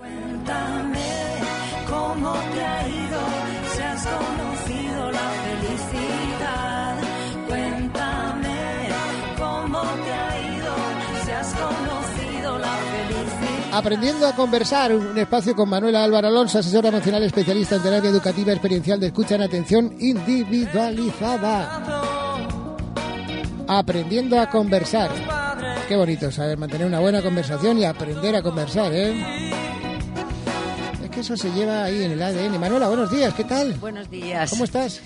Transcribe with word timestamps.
Cuéntame 0.00 1.12
cómo 1.86 2.32
te 2.32 2.64
ha 2.64 2.88
ido, 2.88 3.20
si 3.74 3.82
has 3.82 4.06
conocido 4.06 5.10
la 5.10 5.28
felicidad. 5.44 6.96
Cuéntame 7.46 8.88
cómo 9.36 9.80
te 9.82 10.12
ha 10.12 10.40
ido, 10.56 10.72
si 11.22 11.30
has 11.30 11.52
conocido 11.52 12.58
la 12.58 12.76
felicidad. 12.78 13.74
Aprendiendo 13.74 14.26
a 14.26 14.34
conversar, 14.34 14.94
un 14.94 15.18
espacio 15.18 15.54
con 15.54 15.68
Manuela 15.68 16.02
Álvaro 16.02 16.28
Alonso, 16.28 16.60
asesora 16.60 16.88
emocional 16.88 17.22
especialista 17.22 17.76
en 17.76 17.82
terapia 17.82 18.08
educativa 18.08 18.52
experiencial 18.52 18.98
de 18.98 19.08
escucha 19.08 19.34
en 19.34 19.42
atención 19.42 19.94
individualizada. 20.00 21.82
Aprendiendo 23.68 24.40
a 24.40 24.48
conversar. 24.48 25.10
Qué 25.86 25.94
bonito 25.94 26.32
saber 26.32 26.56
mantener 26.56 26.86
una 26.86 27.00
buena 27.00 27.20
conversación 27.20 27.76
y 27.78 27.84
aprender 27.84 28.34
a 28.36 28.42
conversar, 28.42 28.92
¿eh? 28.94 29.59
Que 31.12 31.20
eso 31.20 31.36
se 31.36 31.50
lleva 31.50 31.84
ahí 31.84 32.04
en 32.04 32.12
el 32.12 32.22
ADN. 32.22 32.60
Manuela, 32.60 32.86
buenos 32.86 33.10
días, 33.10 33.34
¿qué 33.34 33.42
tal? 33.42 33.74
Buenos 33.74 34.08
días. 34.10 34.48
¿Cómo 34.50 34.64
estás? 34.64 35.00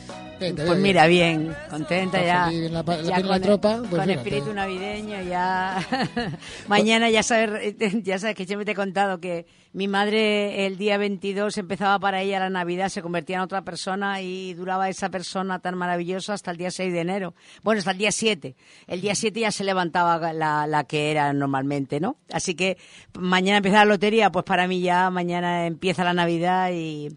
Bien, 0.53 0.67
Pues 0.67 0.78
mira, 0.78 1.06
bien, 1.06 1.55
contenta 1.70 2.23
ya. 2.25 2.47
feliz 2.47 2.67
en 2.67 2.73
la 2.75 2.83
pa- 2.83 2.97
la 2.97 3.03
ya 3.03 3.20
la 3.20 3.28
con, 3.28 3.42
tropa, 3.42 3.83
pues 3.89 4.00
con 4.03 4.11
espíritu 4.11 4.53
navideño, 4.53 5.23
ya. 5.23 5.78
Mañana 6.69 7.11
ya 7.11 7.23
sabes, 7.23 7.75
ya 8.03 8.19
sabes 8.19 8.37
que 8.37 8.47
siempre 8.47 8.65
te 8.65 8.72
he 8.72 8.75
contado 8.75 9.20
que 9.20 9.47
mi 9.72 9.89
madre 9.89 10.67
el 10.67 10.77
día 10.78 10.98
22 10.98 11.59
empezaba 11.59 11.98
para 11.98 12.22
ella 12.22 12.39
la 12.39 12.50
Navidad, 12.50 12.89
se 12.89 13.03
convertía 13.03 13.37
en 13.37 13.42
otra 13.42 13.62
persona 13.62 14.20
y 14.20 14.55
duraba 14.55 14.89
esa 14.89 15.09
persona 15.11 15.59
tan 15.59 15.77
maravillosa 15.77 16.34
hasta 16.34 16.50
el 16.53 16.56
día 16.59 16.70
6 16.70 16.92
de 16.92 17.00
enero. 17.00 17.34
Bueno, 17.62 17.78
hasta 17.81 17.91
el 17.91 17.98
día 17.98 18.12
7. 18.12 18.55
El 18.87 19.00
día 19.00 19.15
7 19.15 19.41
ya 19.41 19.50
se 19.50 19.65
levantaba 19.65 20.33
la, 20.33 20.67
la 20.67 20.84
que 20.84 21.11
era 21.11 21.33
normalmente, 21.33 21.98
¿no? 21.98 22.17
Así 22.33 22.55
que 22.55 22.78
mañana 23.19 23.56
empieza 23.59 23.78
la 23.78 23.84
lotería, 23.87 24.31
pues 24.31 24.45
para 24.45 24.69
mí 24.69 24.81
ya 24.81 25.11
mañana 25.11 25.67
empieza 25.67 26.05
la 26.05 26.12
Navidad 26.15 26.70
y, 26.72 27.09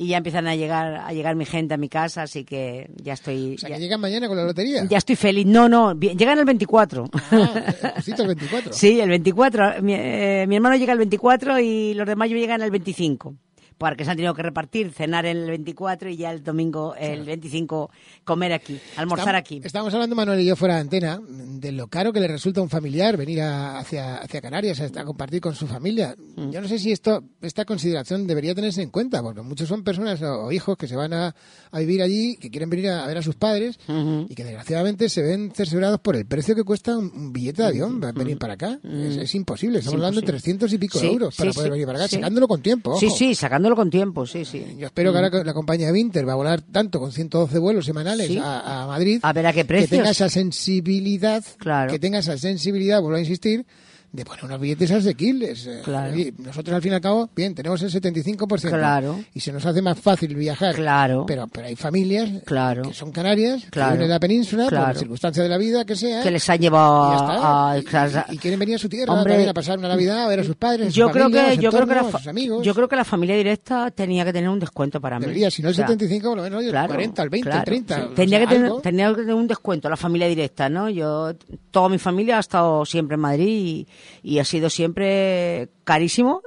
y 0.00 0.06
ya 0.06 0.16
empiezan 0.16 0.46
a 0.46 0.56
llegar 0.56 0.94
a 0.94 1.12
llegar 1.12 1.36
mi 1.36 1.44
gente 1.44 1.74
a 1.74 1.76
mi 1.76 1.90
casa, 1.90 2.22
así 2.22 2.42
que 2.42 2.90
ya 3.02 3.12
estoy 3.12 3.56
O 3.56 3.58
sea, 3.58 3.68
ya, 3.68 3.74
que 3.76 3.82
llegan 3.82 4.00
mañana 4.00 4.28
con 4.28 4.36
la 4.38 4.44
lotería. 4.44 4.86
ya 4.88 4.96
estoy 4.96 5.14
feliz. 5.14 5.44
No, 5.44 5.68
no, 5.68 5.94
bien, 5.94 6.16
llegan 6.16 6.38
el 6.38 6.46
24. 6.46 7.10
Ah, 7.12 7.92
justito 7.96 8.22
el 8.22 8.28
24. 8.28 8.72
Sí, 8.72 8.98
el 8.98 9.10
24. 9.10 9.82
Mi, 9.82 9.92
eh, 9.92 10.46
mi 10.48 10.56
hermano 10.56 10.76
llega 10.76 10.94
el 10.94 10.98
24 10.98 11.60
y 11.60 11.92
los 11.92 12.06
demás 12.06 12.30
llegan 12.30 12.62
el 12.62 12.70
25. 12.70 13.34
Porque 13.80 14.04
se 14.04 14.10
han 14.10 14.16
tenido 14.18 14.34
que 14.34 14.42
repartir, 14.42 14.92
cenar 14.92 15.24
el 15.24 15.46
24 15.46 16.10
y 16.10 16.16
ya 16.18 16.30
el 16.32 16.44
domingo, 16.44 16.94
el 16.96 17.24
25, 17.24 17.90
comer 18.24 18.52
aquí, 18.52 18.78
almorzar 18.98 19.34
aquí. 19.34 19.62
Estábamos 19.64 19.94
hablando, 19.94 20.14
Manuel 20.14 20.38
y 20.40 20.44
yo, 20.44 20.54
fuera 20.54 20.74
de 20.74 20.80
antena, 20.82 21.18
de 21.26 21.72
lo 21.72 21.86
caro 21.88 22.12
que 22.12 22.20
le 22.20 22.28
resulta 22.28 22.60
a 22.60 22.62
un 22.62 22.68
familiar 22.68 23.16
venir 23.16 23.40
a- 23.40 23.78
hacia, 23.78 24.18
hacia 24.18 24.42
Canarias 24.42 24.82
a, 24.82 25.00
a 25.00 25.04
compartir 25.06 25.40
con 25.40 25.54
su 25.54 25.66
familia. 25.66 26.14
Mm. 26.36 26.50
Yo 26.50 26.60
no 26.60 26.68
sé 26.68 26.78
si 26.78 26.92
esto 26.92 27.24
esta 27.40 27.64
consideración 27.64 28.26
debería 28.26 28.54
tenerse 28.54 28.82
en 28.82 28.90
cuenta, 28.90 29.22
porque 29.22 29.40
muchos 29.40 29.66
son 29.66 29.82
personas 29.82 30.20
o, 30.20 30.44
o 30.44 30.52
hijos 30.52 30.76
que 30.76 30.86
se 30.86 30.94
van 30.96 31.14
a, 31.14 31.34
a 31.70 31.78
vivir 31.78 32.02
allí, 32.02 32.36
que 32.36 32.50
quieren 32.50 32.68
venir 32.68 32.90
a, 32.90 33.06
ver 33.06 33.16
a 33.16 33.22
sus 33.22 33.36
padres 33.36 33.78
y 34.28 34.34
que 34.34 34.44
desgraciadamente 34.44 35.08
se 35.08 35.22
ven 35.22 35.52
cerciorados 35.54 36.00
por 36.00 36.16
el 36.16 36.26
precio 36.26 36.54
que 36.54 36.64
cuesta 36.64 36.98
un, 36.98 37.32
billete 37.32 37.62
de 37.62 37.68
avión 37.68 37.98
para 37.98 38.12
venir 38.12 38.36
para 38.36 38.52
acá. 38.54 38.78
Es, 38.84 39.16
es 39.16 39.34
imposible, 39.34 39.78
estamos 39.78 39.94
hablando 40.00 40.20
de 40.20 40.26
Mm. 40.26 40.36
imposible. 40.36 40.40
300 40.68 40.72
y 40.74 40.78
pico 40.78 40.98
Sí, 40.98 41.06
euros 41.06 41.34
para 41.34 41.50
sí, 41.50 41.54
poder 41.54 41.68
sí, 41.68 41.72
venir 41.72 41.86
para 41.86 41.98
acá, 42.00 42.08
sacándolo 42.08 42.46
con 42.46 42.60
tiempo. 42.60 42.98
Sí, 43.00 43.08
sí, 43.08 43.34
sacándolo 43.34 43.69
con 43.76 43.90
tiempo, 43.90 44.26
sí, 44.26 44.44
sí. 44.44 44.76
Yo 44.78 44.86
espero 44.86 45.12
que 45.12 45.18
ahora 45.18 45.30
que 45.30 45.44
la 45.44 45.54
compañía 45.54 45.90
Vinter 45.92 46.28
va 46.28 46.32
a 46.32 46.36
volar 46.36 46.60
tanto 46.62 46.98
con 47.00 47.12
112 47.12 47.58
vuelos 47.58 47.84
semanales 47.86 48.26
Sí. 48.28 48.38
a, 48.38 48.82
a 48.84 48.86
Madrid. 48.86 49.20
A 49.22 49.32
ver 49.32 49.46
a 49.46 49.52
qué 49.52 49.60
Que 49.60 49.64
precios. 49.66 49.90
tenga 49.90 50.10
esa 50.10 50.28
sensibilidad, 50.28 51.44
Claro. 51.58 51.90
que 51.92 51.98
tenga 51.98 52.18
esa 52.18 52.36
sensibilidad, 52.38 53.00
vuelvo 53.00 53.16
a 53.16 53.20
insistir, 53.20 53.66
de 54.12 54.24
poner 54.24 54.44
unos 54.44 54.60
billetes 54.60 54.90
asequibles. 54.90 55.66
Eh, 55.66 55.80
Claro. 55.84 56.12
oye, 56.12 56.34
nosotros 56.38 56.74
al 56.74 56.82
fin 56.82 56.90
y 56.92 56.94
al 56.96 57.00
cabo, 57.00 57.30
bien, 57.36 57.54
tenemos 57.54 57.80
el 57.82 57.90
75%. 57.90 58.76
Claro. 58.76 59.20
Y 59.34 59.40
se 59.40 59.52
nos 59.52 59.64
hace 59.64 59.80
más 59.82 60.00
fácil 60.00 60.34
viajar. 60.34 60.74
Claro. 60.74 61.24
Pero, 61.26 61.46
pero 61.46 61.68
hay 61.68 61.76
familias 61.76 62.28
Claro. 62.44 62.82
que 62.82 62.92
son 62.92 63.12
canarias, 63.12 63.64
Claro. 63.70 63.90
que 63.90 63.92
viven 63.98 64.04
en 64.06 64.10
la 64.10 64.18
península, 64.20 64.62
por 64.64 64.70
Claro. 64.70 64.92
la 64.94 64.98
circunstancia 64.98 65.42
de 65.42 65.48
la 65.48 65.58
vida 65.58 65.84
que 65.84 65.94
sea. 65.94 66.22
Que 66.22 66.30
les 66.32 66.48
han 66.50 66.58
llevado 66.58 67.12
está. 67.14 67.70
a... 67.70 67.78
Y- 67.78 67.84
a- 68.16 68.26
y, 68.30 68.34
y 68.34 68.38
quieren 68.38 68.58
venir 68.58 68.74
a 68.74 68.78
su 68.78 68.88
tierra 68.88 69.12
Hombre, 69.12 69.32
también 69.32 69.48
a 69.50 69.54
pasar 69.54 69.78
una 69.78 69.88
Navidad, 69.88 70.24
a 70.24 70.28
ver 70.28 70.40
a 70.40 70.44
sus 70.44 70.56
padres, 70.56 70.88
a 70.88 70.90
su 70.90 70.96
yo 70.96 71.10
creo 71.10 71.26
a 71.26 71.30
que 71.30 71.54
su 71.54 71.60
yo 71.60 71.70
creo 71.70 71.86
que 71.86 71.94
la 71.94 72.00
a 72.00 72.10
sus 72.10 72.26
amigos. 72.26 72.64
yo 72.66 72.74
creo 72.74 72.88
que 72.88 72.96
la 72.96 73.04
familia 73.04 73.36
directa 73.36 73.90
tenía 73.92 74.24
que 74.24 74.32
tener 74.32 74.48
un 74.50 74.58
descuento 74.58 75.00
para 75.00 75.18
mí. 75.18 75.26
Debería, 75.26 75.50
si 75.52 75.62
no 75.62 75.68
el 75.68 75.72
O 75.74 75.76
sea, 75.76 75.86
75, 75.86 76.28
por 76.30 76.36
lo 76.38 76.42
menos 76.42 76.64
el 76.64 76.70
Claro, 76.70 76.88
40, 76.88 77.22
el 77.22 77.28
20, 77.28 77.48
el 77.48 77.52
claro, 77.52 77.64
30. 77.64 77.94
sí. 77.94 78.00
o 78.00 78.04
sea, 78.04 78.38
que 78.40 78.46
tener, 78.46 78.72
tendría 78.82 79.08
que 79.10 79.14
tener 79.20 79.34
un 79.34 79.46
descuento 79.46 79.88
la 79.88 79.96
familia 79.96 80.26
directa, 80.26 80.68
¿no? 80.68 80.88
Yo, 80.88 81.32
toda 81.70 81.88
mi 81.88 81.98
familia 81.98 82.38
ha 82.38 82.40
estado 82.40 82.84
siempre 82.84 83.14
en 83.14 83.20
Madrid 83.20 83.46
y, 83.48 83.88
y 84.22 84.38
ha 84.38 84.44
sido 84.44 84.70
siempre 84.70 85.70
carísimo 85.84 86.42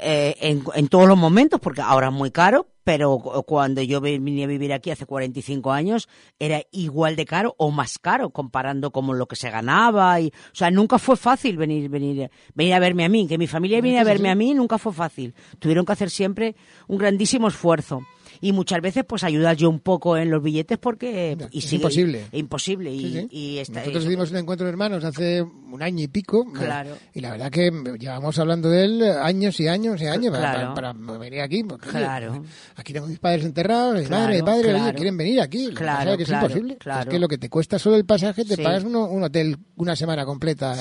eh, 0.00 0.36
en, 0.40 0.62
en 0.74 0.88
todos 0.88 1.08
los 1.08 1.18
momentos, 1.18 1.58
porque 1.60 1.80
ahora 1.80 2.08
es 2.08 2.12
muy 2.12 2.30
caro, 2.30 2.68
pero 2.84 3.18
cu- 3.18 3.42
cuando 3.42 3.82
yo 3.82 4.00
vi- 4.00 4.18
vine 4.20 4.44
a 4.44 4.46
vivir 4.46 4.72
aquí 4.72 4.90
hace 4.92 5.04
45 5.04 5.72
años 5.72 6.08
era 6.38 6.62
igual 6.70 7.16
de 7.16 7.24
caro 7.26 7.54
o 7.58 7.72
más 7.72 7.98
caro 7.98 8.30
comparando 8.30 8.92
con 8.92 9.18
lo 9.18 9.26
que 9.26 9.34
se 9.34 9.50
ganaba 9.50 10.20
y 10.20 10.28
o 10.28 10.54
sea 10.54 10.70
nunca 10.70 10.98
fue 11.00 11.16
fácil 11.16 11.56
venir 11.56 11.88
venir 11.90 12.30
venir 12.54 12.74
a 12.74 12.78
verme 12.78 13.04
a 13.04 13.08
mí 13.08 13.26
que 13.26 13.36
mi 13.36 13.48
familia 13.48 13.80
viniera 13.80 14.02
a 14.02 14.04
verme 14.04 14.30
a 14.30 14.34
mí 14.36 14.54
nunca 14.54 14.78
fue 14.78 14.92
fácil. 14.92 15.34
Tuvieron 15.58 15.84
que 15.84 15.92
hacer 15.92 16.08
siempre 16.10 16.54
un 16.86 16.96
grandísimo 16.98 17.48
esfuerzo 17.48 18.00
y 18.40 18.52
muchas 18.52 18.80
veces 18.80 19.04
pues 19.06 19.22
ayudar 19.24 19.56
yo 19.56 19.68
un 19.68 19.80
poco 19.80 20.16
en 20.16 20.30
los 20.30 20.42
billetes 20.42 20.78
porque 20.78 21.36
y 21.50 21.58
es 21.58 21.64
sigue- 21.64 21.76
imposible. 21.76 22.24
imposible 22.32 22.92
y, 22.92 23.00
Sí, 23.00 23.12
sí. 23.12 23.28
y 23.30 23.58
esta- 23.58 23.80
Nosotros 23.80 24.04
hicimos 24.06 24.30
un 24.30 24.36
encuentro 24.38 24.66
de 24.66 24.70
hermanos 24.70 25.04
hace 25.04 25.42
un 25.42 25.82
año 25.82 26.02
y 26.04 26.08
pico. 26.08 26.44
Claro. 26.52 26.96
Y 27.14 27.20
la 27.20 27.32
verdad 27.32 27.50
que 27.50 27.70
llevamos 27.98 28.38
hablando 28.38 28.68
de 28.70 28.84
él 28.84 29.02
años 29.22 29.58
y 29.60 29.68
años 29.68 30.00
y 30.00 30.06
años 30.06 30.32
para- 30.32 30.52
Claro. 30.54 30.74
para, 30.74 30.94
para 30.94 31.18
venir 31.18 31.40
aquí. 31.40 31.62
porque, 31.64 31.88
oye, 31.88 31.98
Claro. 31.98 32.44
aquí 32.76 32.92
tengo 32.92 33.06
mis 33.06 33.18
padres 33.18 33.44
enterrados, 33.44 33.98
mi 33.98 34.06
Claro, 34.06 34.22
madre, 34.24 34.36
mi 34.36 34.42
padre, 34.42 34.74
oye, 34.74 34.94
quieren 34.94 35.16
venir 35.16 35.40
aquí. 35.40 35.68
Claro, 35.74 36.16
que 36.16 36.22
es 36.24 36.28
imposible. 36.30 36.76
claro. 36.78 37.00
Es 37.02 37.06
que 37.08 37.18
lo 37.18 37.28
que 37.28 37.38
te 37.38 37.48
cuesta 37.48 37.78
solo 37.78 37.96
el 37.96 38.04
pasaje, 38.04 38.44
te 38.44 38.56
Sí. 38.56 38.62
pagas 38.62 38.84
uno- 38.84 39.04
un 39.06 39.22
hotel 39.22 39.56
una 39.76 39.94
semana 39.96 40.24
completa 40.24 40.76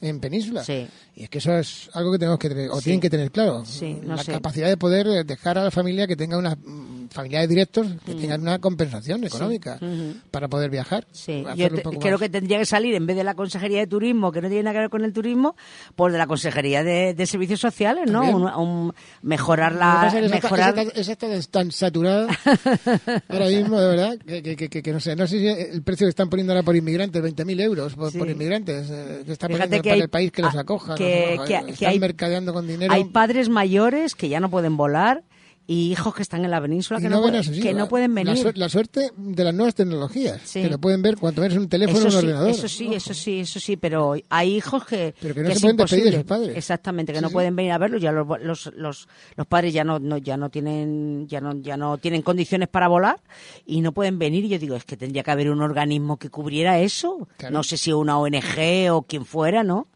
en 0.00 0.20
Península. 0.20 0.64
Sí. 0.64 0.86
Y 1.14 1.24
es 1.24 1.30
que 1.30 1.38
eso 1.38 1.52
es 1.58 1.90
algo 1.92 2.12
que 2.12 2.18
tenemos 2.18 2.38
que 2.38 2.48
tener, 2.48 2.70
o 2.70 2.80
tienen 2.80 3.00
que 3.00 3.10
tener 3.10 3.30
claro. 3.30 3.64
Sí, 3.66 3.98
no 4.02 4.16
la 4.16 4.22
sé. 4.24 4.32
capacidad 4.32 4.68
de 4.68 4.76
poder 4.78 5.06
eh, 5.06 5.24
dejar 5.24 5.58
a 5.58 5.64
la 5.64 5.70
familia 5.70 6.06
que 6.06 6.16
tenga 6.16 6.38
unas 6.38 6.56
mm, 6.58 7.01
familiares 7.12 7.48
directos, 7.48 7.86
que 8.04 8.14
tengan 8.14 8.40
una 8.42 8.58
compensación 8.58 9.24
económica 9.24 9.78
Ujú. 9.80 10.14
para 10.30 10.48
poder 10.48 10.70
viajar. 10.70 11.06
Sí, 11.12 11.44
yo 11.56 11.68
te- 11.70 11.82
creo 11.82 12.12
más. 12.12 12.20
que 12.20 12.28
tendría 12.28 12.58
que 12.58 12.66
salir 12.66 12.94
en 12.94 13.06
vez 13.06 13.16
de 13.16 13.24
la 13.24 13.34
Consejería 13.34 13.80
de 13.80 13.86
Turismo, 13.86 14.32
que 14.32 14.40
no 14.42 14.48
tiene 14.48 14.62
nada 14.64 14.74
que 14.74 14.80
ver 14.80 14.90
con 14.90 15.04
el 15.04 15.12
turismo, 15.12 15.54
pues 15.96 16.12
de 16.12 16.18
la 16.18 16.26
Consejería 16.26 16.82
de, 16.82 17.14
de 17.14 17.26
Servicios 17.26 17.60
Sociales, 17.60 18.10
¿no? 18.10 18.22
Un- 18.22 18.42
un- 18.54 18.94
mejorar 19.22 19.74
la 19.74 20.06
esa 20.08 20.20
mejorar 20.34 20.70
esa 20.78 20.82
está- 20.82 21.00
esa 21.00 21.12
está 21.40 21.50
tan 21.60 21.72
saturada 21.72 22.28
ahora 23.28 23.46
mismo, 23.46 23.80
de 23.80 23.88
verdad, 23.88 24.18
que, 24.26 24.42
que, 24.42 24.68
que, 24.68 24.82
que 24.82 24.92
no 24.92 25.00
sé. 25.00 25.16
No 25.16 25.26
sé 25.26 25.38
si 25.38 25.46
el 25.46 25.82
precio 25.82 26.06
que 26.06 26.10
están 26.10 26.28
poniendo 26.28 26.52
ahora 26.52 26.62
por 26.62 26.76
inmigrantes, 26.76 27.22
20.000 27.22 27.60
euros 27.60 27.94
por, 27.94 28.10
Sí. 28.10 28.18
por 28.18 28.28
inmigrantes, 28.28 28.88
eh, 28.90 29.22
que 29.26 29.32
está 29.32 29.46
Fíjate 29.48 29.64
poniendo 29.68 29.82
que 29.82 29.88
para 29.88 29.94
hay- 29.94 30.00
el 30.00 30.08
país 30.10 30.32
que 30.32 30.42
los 30.42 30.56
acoja. 30.56 30.94
que- 30.94 31.34
están 31.34 31.88
hay- 31.88 31.98
mercadeando 32.00 32.52
con 32.52 32.66
dinero. 32.66 32.92
hay 32.92 33.04
padres 33.04 33.48
mayores 33.48 34.14
que 34.14 34.28
ya 34.28 34.40
no 34.40 34.50
pueden 34.50 34.76
volar 34.76 35.24
y 35.66 35.92
hijos 35.92 36.14
que 36.14 36.22
están 36.22 36.44
en 36.44 36.50
la 36.50 36.60
península 36.60 37.00
que, 37.00 37.08
no 37.08 37.20
pueden, 37.22 37.44
sus 37.44 37.54
que 37.54 37.68
hijos. 37.68 37.74
no 37.78 37.88
pueden 37.88 38.14
La, 38.14 38.22
venir. 38.24 38.58
la 38.58 38.68
suerte 38.68 39.10
de 39.16 39.44
las 39.44 39.54
nuevas 39.54 39.74
tecnologías, 39.74 40.40
Sí. 40.44 40.62
que 40.62 40.68
lo 40.68 40.78
pueden 40.78 41.02
ver 41.02 41.16
cuanto 41.16 41.40
menos 41.40 41.56
en 41.56 41.62
un 41.62 41.68
teléfono 41.68 42.00
o 42.00 42.04
un 42.06 42.10
sí, 42.10 42.16
ordenador. 42.18 42.48
eso 42.50 42.68
sí, 42.68 42.90
eso 42.92 43.14
sí, 43.14 43.40
eso 43.40 43.60
sí, 43.60 43.76
pero 43.76 44.14
hay 44.28 44.56
hijos 44.56 44.84
que, 44.84 45.14
Pero 45.20 45.34
que 45.34 45.40
no 45.42 45.46
se 45.48 45.52
es 45.54 45.60
pueden 45.60 45.76
despedir 45.76 46.04
de 46.04 46.12
sus 46.12 46.24
padres. 46.24 46.56
Exactamente, 46.56 47.12
que 47.12 47.18
Sí, 47.20 47.22
no 47.24 47.30
pueden 47.30 47.54
venir 47.56 47.72
a 47.72 47.78
verlos, 47.78 48.02
ya 48.02 48.10
los, 48.12 48.26
los, 48.42 48.72
los, 48.76 49.08
los 49.36 49.46
padres 49.46 49.72
ya 49.72 49.84
no, 49.84 49.98
no- 49.98 50.18
ya 50.18 50.36
no 50.36 50.50
tienen 50.50 51.26
ya 51.28 51.40
no 51.40 51.54
ya 51.60 51.76
no 51.76 51.96
tienen 51.98 52.22
condiciones 52.22 52.68
para 52.68 52.88
volar 52.88 53.20
y 53.64 53.80
no 53.82 53.92
pueden 53.92 54.18
venir 54.18 54.44
y 54.44 54.48
yo 54.48 54.58
digo, 54.58 54.74
es 54.76 54.84
que 54.84 54.96
tendría 54.96 55.22
que 55.22 55.30
haber 55.30 55.50
un 55.50 55.62
organismo 55.62 56.16
que 56.18 56.28
cubriera 56.28 56.80
eso. 56.80 57.28
Claro. 57.36 57.52
No 57.54 57.62
sé 57.62 57.76
si 57.76 57.92
una 57.92 58.18
ONG 58.18 58.90
o 58.90 59.02
quien 59.02 59.24
fuera, 59.24 59.62
¿no? 59.62 59.86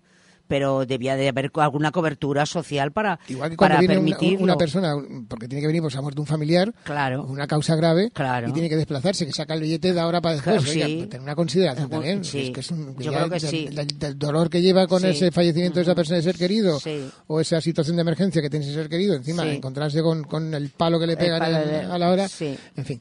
Pero 0.46 0.86
debía 0.86 1.16
de 1.16 1.28
haber 1.28 1.50
alguna 1.54 1.90
cobertura 1.92 2.46
social 2.46 2.92
para, 2.92 3.18
Igual 3.28 3.50
que 3.50 3.56
cuando 3.56 3.74
para 3.74 3.80
viene 3.80 3.98
una, 3.98 4.16
permitirlo. 4.16 4.44
una 4.44 4.56
persona, 4.56 4.94
porque 5.28 5.48
tiene 5.48 5.60
que 5.60 5.66
venir, 5.66 5.82
pues 5.82 5.96
ha 5.96 6.02
muerto 6.02 6.20
un 6.20 6.26
familiar, 6.26 6.72
Claro. 6.84 7.24
una 7.24 7.46
causa 7.46 7.76
grave, 7.76 8.10
Claro. 8.12 8.48
y 8.48 8.52
tiene 8.52 8.68
que 8.68 8.76
desplazarse, 8.76 9.26
que 9.26 9.32
saca 9.32 9.54
el 9.54 9.60
billete 9.60 9.92
de 9.92 10.00
ahora 10.00 10.20
para 10.20 10.34
después. 10.36 10.62
Claro, 10.64 10.72
sí. 10.72 11.06
tener 11.06 11.20
una 11.20 11.34
consideración 11.34 11.88
también. 11.90 12.24
sí. 12.24 12.38
Es 12.46 12.50
que 12.50 12.60
es 12.60 12.70
un, 12.70 12.96
Yo 12.98 13.12
creo 13.12 13.24
que 13.24 13.38
del- 13.38 13.40
sí. 13.40 13.68
del, 13.72 13.86
del 13.98 14.18
dolor 14.18 14.48
que 14.50 14.62
lleva 14.62 14.86
con 14.86 15.04
ese 15.04 15.30
fallecimiento 15.30 15.76
de 15.78 15.82
esa 15.82 15.94
persona 15.94 16.16
de 16.16 16.22
ser 16.22 16.36
querido, 16.36 16.78
o 17.26 17.40
esa 17.40 17.60
situación 17.60 17.96
de 17.96 18.02
emergencia 18.02 18.40
que 18.42 18.50
tiene 18.50 18.64
ese 18.64 18.74
ser 18.74 18.88
querido, 18.88 19.14
encima 19.14 19.46
encontrarse 19.46 20.02
con, 20.02 20.24
con 20.24 20.52
el 20.54 20.70
palo 20.70 20.98
que 20.98 21.06
le 21.06 21.16
pegan 21.16 21.40
de- 21.40 21.80
a 21.80 21.98
la 21.98 22.10
hora. 22.10 22.28
sí. 22.28 22.56
En 22.76 22.84
fin. 22.84 23.00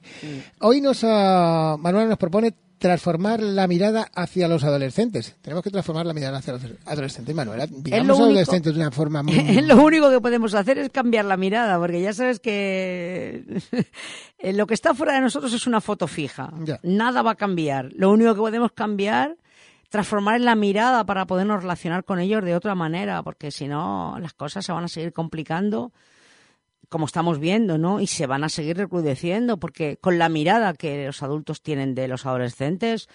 Hoy 0.62 0.82
nos, 0.82 1.00
ah, 1.04 1.76
Manuel 1.80 2.10
nos 2.10 2.18
propone 2.18 2.54
transformar 2.78 3.42
la 3.42 3.68
mirada 3.68 4.10
hacia 4.14 4.48
los 4.48 4.64
adolescentes. 4.64 5.36
Tenemos 5.42 5.64
que 5.64 5.72
transformar 5.72 6.06
la 6.06 6.14
mirada 6.14 6.40
hacia 6.40 6.54
los 6.54 6.64
adolescentes, 6.86 7.34
Manuela. 7.34 7.68
Miramos 7.68 8.20
a 8.20 8.24
adolescentes 8.24 8.74
de 8.74 8.80
una 8.80 8.92
forma 8.92 9.24
muy... 9.24 9.62
lo 9.62 9.84
único 9.84 10.10
que 10.10 10.20
podemos 10.20 10.54
hacer 10.54 10.78
es 10.80 10.90
cambiar 10.90 11.26
la 11.26 11.38
mirada, 11.38 11.80
porque 11.80 12.02
ya 12.02 12.14
sabes 12.14 12.40
que 12.40 13.46
eh, 14.40 14.54
lo 14.54 14.68
que 14.68 14.74
está 14.74 14.94
fuera 14.94 15.14
de 15.14 15.22
nosotros 15.22 15.54
es 15.54 15.68
una 15.68 15.82
foto 15.82 16.08
fija. 16.08 16.52
Ya. 16.64 16.80
Nada 16.84 17.22
va 17.22 17.32
a 17.32 17.36
cambiar. 17.36 17.92
Lo 17.94 18.12
único 18.12 18.34
que 18.34 18.42
podemos 18.42 18.72
cambiar, 18.74 19.38
transformar 19.90 20.36
en 20.36 20.46
la 20.46 20.56
mirada 20.56 21.06
para 21.06 21.26
podernos 21.26 21.62
relacionar 21.62 22.04
con 22.04 22.20
ellos 22.20 22.44
de 22.44 22.56
otra 22.56 22.76
manera, 22.76 23.24
porque 23.24 23.52
si 23.52 23.68
no, 23.68 24.18
las 24.20 24.34
cosas 24.34 24.66
se 24.66 24.72
van 24.72 24.84
a 24.84 24.88
seguir 24.90 25.14
complicando 25.14 25.92
como 26.90 27.06
estamos 27.06 27.40
viendo, 27.40 27.78
¿no? 27.78 28.00
Y 28.00 28.08
se 28.08 28.28
van 28.28 28.44
a 28.44 28.50
seguir 28.50 28.78
recrudeciendo, 28.78 29.58
porque 29.58 29.98
con 29.98 30.18
la 30.18 30.30
mirada 30.30 30.74
que 30.74 31.06
los 31.06 31.24
adultos 31.24 31.62
tienen 31.62 31.96
de 31.96 32.08
los 32.08 32.26
adolescentes, 32.26 33.08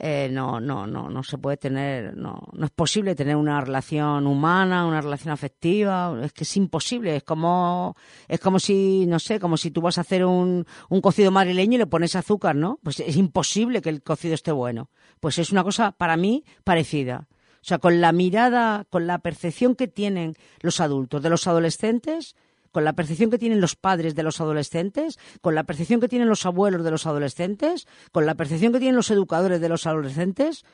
eh, 0.00 0.28
no, 0.30 0.60
no, 0.60 0.86
no, 0.86 1.10
no 1.10 1.24
se 1.24 1.38
puede 1.38 1.56
tener, 1.56 2.16
no, 2.16 2.40
no 2.52 2.66
es 2.66 2.70
posible 2.70 3.16
tener 3.16 3.34
una 3.34 3.60
relación 3.60 4.28
humana, 4.28 4.86
una 4.86 5.00
relación 5.00 5.32
afectiva, 5.32 6.16
es 6.22 6.32
que 6.32 6.44
es 6.44 6.56
imposible, 6.56 7.16
es 7.16 7.24
como, 7.24 7.96
es 8.28 8.38
como 8.38 8.60
si, 8.60 9.06
no 9.06 9.18
sé, 9.18 9.40
como 9.40 9.56
si 9.56 9.72
tú 9.72 9.80
vas 9.80 9.98
a 9.98 10.02
hacer 10.02 10.24
un, 10.24 10.66
un 10.88 11.00
cocido 11.00 11.32
madrileño 11.32 11.74
y 11.74 11.78
le 11.78 11.86
pones 11.86 12.14
azúcar, 12.14 12.54
¿no? 12.54 12.78
Pues 12.84 13.00
es 13.00 13.16
imposible 13.16 13.82
que 13.82 13.88
el 13.88 14.00
cocido 14.02 14.34
esté 14.34 14.52
bueno. 14.52 14.88
Pues 15.18 15.38
es 15.38 15.50
una 15.50 15.64
cosa, 15.64 15.90
para 15.90 16.16
mí, 16.16 16.44
parecida. 16.62 17.26
O 17.60 17.64
sea, 17.64 17.78
con 17.78 18.00
la 18.00 18.12
mirada, 18.12 18.86
con 18.90 19.08
la 19.08 19.18
percepción 19.18 19.74
que 19.74 19.88
tienen 19.88 20.36
los 20.60 20.78
adultos 20.80 21.22
de 21.22 21.30
los 21.30 21.48
adolescentes, 21.48 22.36
con 22.78 22.84
la 22.84 22.92
percepción 22.92 23.28
que 23.28 23.38
tienen 23.38 23.60
los 23.60 23.74
padres 23.74 24.14
de 24.14 24.22
los 24.22 24.40
adolescentes, 24.40 25.18
con 25.40 25.56
la 25.56 25.64
percepción 25.64 25.98
que 25.98 26.06
tienen 26.06 26.28
los 26.28 26.46
abuelos 26.46 26.84
de 26.84 26.92
los 26.92 27.06
adolescentes, 27.06 27.88
con 28.12 28.24
la 28.24 28.36
percepción 28.36 28.72
que 28.72 28.78
tienen 28.78 28.94
los 28.94 29.10
educadores 29.10 29.60
de 29.60 29.68
los 29.68 29.84
adolescentes, 29.88 30.64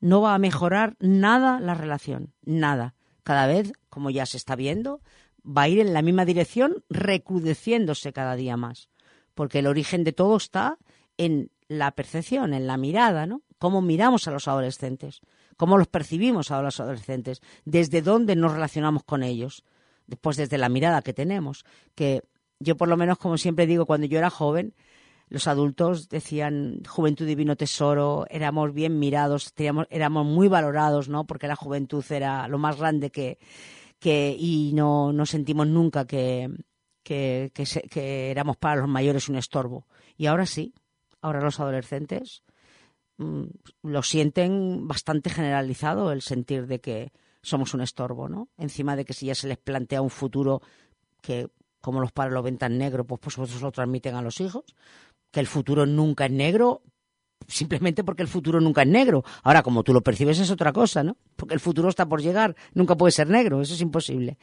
no 0.00 0.20
va 0.20 0.34
a 0.34 0.40
mejorar 0.40 0.96
nada 0.98 1.60
la 1.60 1.74
relación, 1.74 2.32
nada. 2.42 2.96
Cada 3.22 3.46
vez, 3.46 3.72
como 3.90 4.10
ya 4.10 4.26
se 4.26 4.38
está 4.38 4.56
viendo, 4.56 5.02
va 5.46 5.62
a 5.62 5.68
ir 5.68 5.78
en 5.78 5.94
la 5.94 6.02
misma 6.02 6.24
dirección, 6.24 6.82
recrudeciéndose 6.90 8.12
cada 8.12 8.34
día 8.34 8.56
más. 8.56 8.88
Porque 9.32 9.60
el 9.60 9.68
origen 9.68 10.02
de 10.02 10.12
todo 10.12 10.38
está 10.38 10.78
en 11.16 11.52
la 11.68 11.92
percepción, 11.92 12.54
en 12.54 12.66
la 12.66 12.76
mirada, 12.76 13.24
¿no? 13.26 13.42
Cómo 13.60 13.82
miramos 13.82 14.26
a 14.26 14.32
los 14.32 14.48
adolescentes, 14.48 15.20
cómo 15.56 15.78
los 15.78 15.86
percibimos 15.86 16.50
a 16.50 16.60
los 16.60 16.80
adolescentes, 16.80 17.40
desde 17.64 18.02
dónde 18.02 18.34
nos 18.34 18.50
relacionamos 18.50 19.04
con 19.04 19.22
ellos 19.22 19.62
después 20.06 20.36
desde 20.36 20.58
la 20.58 20.68
mirada 20.68 21.02
que 21.02 21.12
tenemos, 21.12 21.64
que 21.94 22.22
yo 22.60 22.76
por 22.76 22.88
lo 22.88 22.96
menos, 22.96 23.18
como 23.18 23.38
siempre 23.38 23.66
digo, 23.66 23.86
cuando 23.86 24.06
yo 24.06 24.18
era 24.18 24.30
joven, 24.30 24.74
los 25.28 25.46
adultos 25.46 26.08
decían 26.10 26.82
juventud 26.86 27.26
divino 27.26 27.56
tesoro, 27.56 28.26
éramos 28.28 28.74
bien 28.74 28.98
mirados, 28.98 29.54
teníamos, 29.54 29.86
éramos 29.90 30.26
muy 30.26 30.46
valorados, 30.48 31.08
¿no? 31.08 31.24
Porque 31.26 31.48
la 31.48 31.56
juventud 31.56 32.04
era 32.10 32.46
lo 32.48 32.58
más 32.58 32.76
grande 32.78 33.10
que, 33.10 33.38
que 33.98 34.36
y 34.38 34.72
no, 34.74 35.12
no 35.12 35.24
sentimos 35.24 35.66
nunca 35.66 36.06
que, 36.06 36.50
que, 37.02 37.50
que, 37.54 37.64
se- 37.66 37.82
éramos 38.30 38.58
para 38.58 38.82
los 38.82 38.88
mayores 38.90 39.28
un 39.30 39.36
estorbo. 39.36 39.86
Y 40.18 40.26
ahora 40.26 40.44
sí, 40.44 40.74
ahora 41.22 41.40
los 41.40 41.60
adolescentes 41.60 42.42
mm, 43.16 43.44
lo 43.84 44.02
sienten 44.02 44.86
bastante 44.86 45.30
generalizado 45.30 46.12
el 46.12 46.20
sentir 46.20 46.66
de 46.66 46.80
que 46.80 47.12
somos 47.42 47.74
un 47.74 47.80
estorbo, 47.80 48.28
¿no? 48.28 48.48
Encima 48.56 48.96
de 48.96 49.04
que 49.04 49.12
si 49.12 49.26
ya 49.26 49.34
se 49.34 49.48
les 49.48 49.58
plantea 49.58 50.00
un 50.00 50.10
futuro 50.10 50.62
que, 51.20 51.48
como 51.80 52.00
los 52.00 52.12
padres 52.12 52.34
lo 52.34 52.42
ven 52.42 52.58
tan 52.58 52.78
negro, 52.78 53.04
pues, 53.04 53.20
pues 53.20 53.36
vosotros 53.36 53.62
lo 53.62 53.72
transmiten 53.72 54.14
a 54.14 54.22
los 54.22 54.40
hijos, 54.40 54.64
que 55.30 55.40
el 55.40 55.46
futuro 55.46 55.86
nunca 55.86 56.26
es 56.26 56.32
negro, 56.32 56.82
simplemente 57.48 58.04
porque 58.04 58.22
el 58.22 58.28
futuro 58.28 58.60
nunca 58.60 58.82
es 58.82 58.88
negro. 58.88 59.24
Ahora, 59.42 59.62
como 59.62 59.82
tú 59.82 59.92
lo 59.92 60.00
percibes, 60.02 60.38
es 60.38 60.50
otra 60.50 60.72
cosa, 60.72 61.02
¿no? 61.02 61.16
Porque 61.36 61.54
el 61.54 61.60
futuro 61.60 61.88
está 61.88 62.06
por 62.06 62.22
llegar, 62.22 62.54
nunca 62.74 62.96
puede 62.96 63.12
ser 63.12 63.28
negro, 63.28 63.60
eso 63.62 63.74
es 63.74 63.80
imposible. 63.80 64.38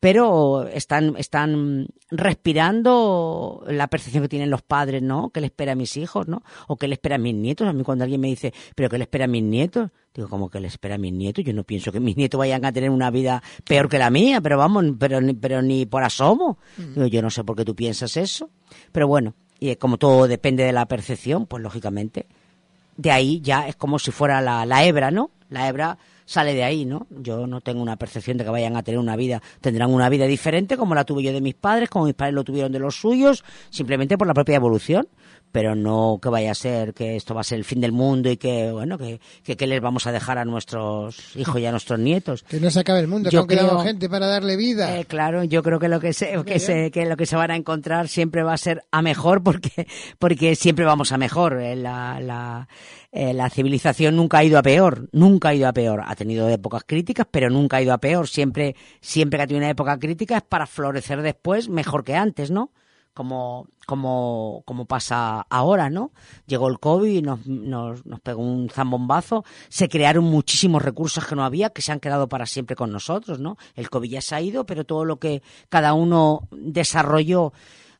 Pero 0.00 0.66
están, 0.68 1.14
están 1.16 1.86
respirando 2.10 3.62
la 3.66 3.88
percepción 3.88 4.22
que 4.22 4.28
tienen 4.28 4.50
los 4.50 4.62
padres, 4.62 5.02
¿no? 5.02 5.30
¿Qué 5.30 5.40
le 5.40 5.46
espera 5.46 5.72
a 5.72 5.74
mis 5.74 5.96
hijos, 5.96 6.28
¿no? 6.28 6.42
O 6.68 6.76
qué 6.76 6.88
le 6.88 6.94
espera 6.94 7.16
a 7.16 7.18
mis 7.18 7.34
nietos. 7.34 7.66
A 7.68 7.72
mí 7.72 7.82
cuando 7.82 8.04
alguien 8.04 8.20
me 8.20 8.28
dice, 8.28 8.52
¿pero 8.74 8.88
qué 8.88 8.98
le 8.98 9.04
espera 9.04 9.24
a 9.24 9.28
mis 9.28 9.42
nietos? 9.42 9.90
Digo, 10.14 10.28
¿cómo 10.28 10.50
que 10.50 10.60
le 10.60 10.68
espera 10.68 10.96
a 10.96 10.98
mis 10.98 11.12
nietos? 11.12 11.44
Yo 11.44 11.52
no 11.52 11.64
pienso 11.64 11.92
que 11.92 12.00
mis 12.00 12.16
nietos 12.16 12.38
vayan 12.38 12.64
a 12.64 12.72
tener 12.72 12.90
una 12.90 13.10
vida 13.10 13.42
peor 13.64 13.88
que 13.88 13.98
la 13.98 14.10
mía, 14.10 14.40
pero 14.40 14.58
vamos, 14.58 14.84
pero, 14.98 15.20
ni- 15.20 15.34
pero 15.34 15.62
ni 15.62 15.86
por 15.86 16.02
asomo. 16.04 16.58
Digo, 16.76 17.06
yo 17.06 17.22
no 17.22 17.30
sé 17.30 17.44
por 17.44 17.56
qué 17.56 17.64
tú 17.64 17.74
piensas 17.74 18.16
eso. 18.16 18.50
Pero 18.92 19.08
bueno, 19.08 19.34
y 19.58 19.74
como 19.76 19.98
todo 19.98 20.26
depende 20.28 20.64
de 20.64 20.72
la 20.72 20.86
percepción, 20.86 21.46
pues 21.46 21.62
lógicamente 21.62 22.26
de 22.96 23.10
ahí 23.10 23.40
ya 23.40 23.68
es 23.68 23.76
como 23.76 23.98
si 23.98 24.10
fuera 24.10 24.40
la, 24.40 24.66
la 24.66 24.84
hebra, 24.84 25.10
¿no? 25.10 25.30
La 25.48 25.68
hebra 25.68 25.98
sale 26.24 26.54
de 26.54 26.64
ahí, 26.64 26.84
¿no? 26.84 27.06
Yo 27.10 27.46
no 27.46 27.60
tengo 27.60 27.82
una 27.82 27.96
percepción 27.96 28.38
de 28.38 28.44
que 28.44 28.50
vayan 28.50 28.76
a 28.76 28.82
tener 28.82 28.98
una 28.98 29.16
vida, 29.16 29.42
tendrán 29.60 29.92
una 29.92 30.08
vida 30.08 30.26
diferente 30.26 30.76
como 30.76 30.94
la 30.94 31.04
tuve 31.04 31.22
yo 31.22 31.32
de 31.32 31.40
mis 31.40 31.54
padres, 31.54 31.90
como 31.90 32.06
mis 32.06 32.14
padres 32.14 32.34
lo 32.34 32.44
tuvieron 32.44 32.72
de 32.72 32.78
los 32.78 32.96
suyos, 32.96 33.44
simplemente 33.70 34.16
por 34.16 34.26
la 34.26 34.34
propia 34.34 34.56
evolución, 34.56 35.08
pero 35.52 35.74
no 35.76 36.18
que 36.20 36.28
vaya 36.30 36.50
a 36.50 36.54
ser 36.54 36.94
que 36.94 37.14
esto 37.16 37.34
va 37.34 37.42
a 37.42 37.44
ser 37.44 37.58
el 37.58 37.64
fin 37.64 37.80
del 37.80 37.92
mundo 37.92 38.30
y 38.30 38.36
que, 38.38 38.72
bueno, 38.72 38.98
que, 38.98 39.20
que, 39.44 39.56
que 39.56 39.66
les 39.66 39.80
vamos 39.80 40.06
a 40.06 40.12
dejar 40.12 40.38
a 40.38 40.44
nuestros 40.44 41.36
hijos 41.36 41.60
y 41.60 41.66
a 41.66 41.70
nuestros 41.70 41.98
nietos. 42.00 42.42
Que 42.48 42.58
no 42.60 42.70
se 42.70 42.80
acabe 42.80 43.00
el 43.00 43.08
mundo, 43.08 43.30
que 43.30 43.36
Yo 43.36 43.46
quedado 43.46 43.68
creo- 43.68 43.80
gente 43.84 44.08
para 44.08 44.26
darle 44.26 44.56
vida. 44.56 44.98
Eh, 44.98 45.04
claro, 45.04 45.44
yo 45.44 45.62
creo 45.62 45.78
que 45.78 45.88
lo 45.88 46.00
que 46.00 46.12
se, 46.12 46.42
que 46.44 46.58
se, 46.58 46.90
que 46.90 47.06
lo 47.06 47.16
que 47.16 47.26
se 47.26 47.36
van 47.36 47.50
a 47.50 47.56
encontrar 47.56 48.08
siempre 48.08 48.42
va 48.42 48.54
a 48.54 48.58
ser 48.58 48.82
a 48.90 49.02
mejor 49.02 49.42
porque, 49.42 49.86
porque 50.18 50.56
siempre 50.56 50.84
vamos 50.84 51.12
a 51.12 51.18
mejor. 51.18 51.60
Eh, 51.60 51.76
La, 51.76 52.18
la, 52.20 52.68
eh, 53.12 53.34
la 53.34 53.50
civilización 53.50 54.16
nunca 54.16 54.38
ha 54.38 54.44
ido 54.44 54.58
a 54.58 54.62
peor, 54.62 55.08
nunca 55.12 55.50
ha 55.50 55.54
ido 55.54 55.68
a 55.68 55.72
peor. 55.72 56.02
Ha 56.06 56.14
tenido 56.16 56.48
épocas 56.48 56.82
críticas, 56.86 57.26
pero 57.30 57.50
nunca 57.50 57.76
ha 57.76 57.82
ido 57.82 57.92
a 57.92 57.98
peor. 57.98 58.26
Siempre, 58.28 58.74
siempre 59.00 59.36
que 59.38 59.42
ha 59.42 59.46
tenido 59.46 59.64
una 59.64 59.70
época 59.70 59.98
crítica 59.98 60.36
es 60.38 60.42
para 60.42 60.66
florecer 60.66 61.20
después 61.22 61.68
mejor 61.68 62.04
que 62.04 62.14
antes, 62.14 62.50
¿no? 62.50 62.70
Como, 63.14 63.68
como, 63.86 64.62
como 64.64 64.86
pasa 64.86 65.42
ahora, 65.50 65.90
¿no? 65.90 66.12
Llegó 66.46 66.68
el 66.68 66.78
COVID 66.78 67.10
y 67.10 67.20
nos, 67.20 67.46
nos, 67.46 68.06
nos 68.06 68.20
pegó 68.20 68.40
un 68.42 68.70
zambombazo. 68.70 69.44
Se 69.68 69.88
crearon 69.90 70.24
muchísimos 70.24 70.80
recursos 70.80 71.26
que 71.26 71.36
no 71.36 71.44
había, 71.44 71.70
que 71.70 71.82
se 71.82 71.92
han 71.92 72.00
quedado 72.00 72.28
para 72.28 72.46
siempre 72.46 72.74
con 72.74 72.90
nosotros, 72.90 73.38
¿no? 73.38 73.58
El 73.74 73.90
COVID 73.90 74.08
ya 74.10 74.22
se 74.22 74.34
ha 74.34 74.40
ido, 74.40 74.64
pero 74.64 74.84
todo 74.84 75.04
lo 75.04 75.18
que 75.18 75.42
cada 75.68 75.92
uno 75.92 76.48
desarrolló 76.52 77.52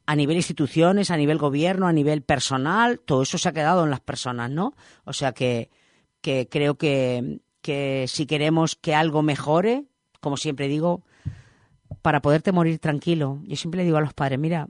a 0.07 0.17
nivel 0.17 0.37
instituciones, 0.37 1.11
a 1.11 1.17
nivel 1.17 1.39
gobierno, 1.39 1.87
a 1.87 1.93
nivel 1.93 2.23
personal, 2.23 3.01
todo 3.01 3.23
eso 3.23 3.39
se 3.39 3.49
ha 3.49 3.53
quedado 3.53 3.85
en 3.85 3.91
las 3.91 4.01
personas, 4.01 4.51
¿no? 4.51 4.75
O 5.05 5.13
sea 5.13 5.33
que, 5.33 5.71
que 6.21 6.49
creo 6.51 6.77
que, 6.77 7.41
que 7.61 8.07
si 8.09 8.27
queremos 8.27 8.77
que 8.77 8.95
algo 8.95 9.23
mejore, 9.23 9.85
como 10.21 10.37
siempre 10.37 10.69
digo, 10.69 11.03
para 12.03 12.23
poderte 12.23 12.53
morir 12.53 12.79
tranquilo, 12.79 13.41
yo 13.45 13.57
siempre 13.57 13.79
le 13.79 13.85
digo 13.85 13.99
a 13.99 14.03
los 14.03 14.15
padres, 14.15 14.39
mira, 14.39 14.69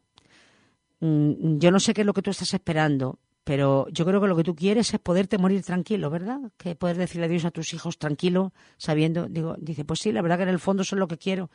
yo 1.02 1.70
no 1.72 1.80
sé 1.80 1.94
qué 1.94 2.02
es 2.02 2.06
lo 2.06 2.14
que 2.14 2.22
tú 2.22 2.30
estás 2.30 2.54
esperando, 2.54 3.18
pero 3.42 3.88
yo 3.88 4.04
creo 4.04 4.20
que 4.20 4.28
lo 4.28 4.36
que 4.36 4.44
tú 4.44 4.54
quieres 4.54 4.94
es 4.94 5.00
poderte 5.00 5.36
morir 5.36 5.62
tranquilo, 5.64 6.10
¿verdad? 6.10 6.38
Que 6.56 6.76
poder 6.76 6.96
decirle 6.96 7.26
adiós 7.26 7.44
a 7.44 7.50
tus 7.50 7.74
hijos 7.74 7.98
tranquilo, 7.98 8.52
sabiendo, 8.76 9.26
digo, 9.26 9.56
dice, 9.58 9.84
pues 9.84 9.98
sí, 9.98 10.12
la 10.12 10.22
verdad 10.22 10.36
que 10.36 10.42
en 10.44 10.50
el 10.50 10.60
fondo 10.60 10.82
eso 10.82 10.94
es 10.94 11.00
lo 11.00 11.08
que 11.08 11.18
quiero. 11.18 11.50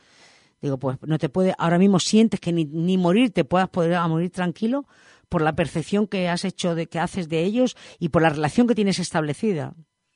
Digo, 0.61 0.77
pues 0.77 0.97
no 1.03 1.17
te 1.17 1.29
puede, 1.29 1.55
ahora 1.57 1.77
mismo 1.77 1.99
sientes 1.99 2.41
que 2.41 2.51
ni, 2.51 2.65
ni 2.65 2.97
morir 2.97 3.31
te 3.31 3.45
puedas 3.45 3.69
poder 3.69 3.93
a 3.93 4.07
morir 4.07 4.31
tranquilo 4.31 4.85
por 5.29 5.41
la 5.41 5.55
percepción 5.55 6.07
que 6.07 6.27
has 6.27 6.43
hecho 6.43 6.75
de 6.75 6.87
que 6.87 6.99
haces 6.99 7.29
de 7.29 7.43
ellos 7.43 7.77
y 7.99 8.09
por 8.09 8.23
la 8.23 8.29
relación 8.29 8.67
que 8.67 8.75
tienes 8.75 8.99
establecida, 8.99 9.75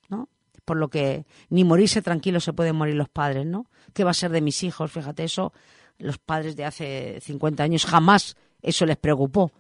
¿no? 0.10 0.28
Por 0.66 0.76
lo 0.76 0.90
que 0.90 1.26
ni 1.50 1.64
morirse 1.64 2.02
tranquilo 2.02 2.42
se 2.42 2.52
pueden 2.52 2.76
morir 2.76 2.96
los 2.96 3.08
padres, 3.08 3.46
¿no? 3.46 3.68
¿Qué 3.94 4.04
va 4.04 4.12
a 4.12 4.16
ser 4.16 4.32
de 4.32 4.42
mis 4.42 4.62
hijos? 4.64 4.92
Fíjate, 4.92 5.24
eso 5.24 5.54
los 6.00 6.18
padres 6.18 6.58
de 6.58 6.66
hace 6.66 7.20
50 7.22 7.64
años 7.64 7.86
jamás 7.86 8.36
eso 8.62 8.86
les 8.86 8.98
preocupó, 8.98 9.52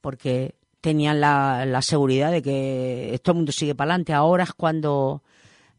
porque 0.00 0.54
tenían 0.80 1.20
la, 1.20 1.64
la 1.66 1.82
seguridad 1.82 2.30
de 2.30 2.42
que 2.42 3.20
todo 3.22 3.32
el 3.32 3.36
mundo 3.38 3.52
sigue 3.52 3.74
para 3.74 3.92
adelante. 3.92 4.12
Ahora 4.12 4.44
es 4.44 4.52
cuando 4.52 5.22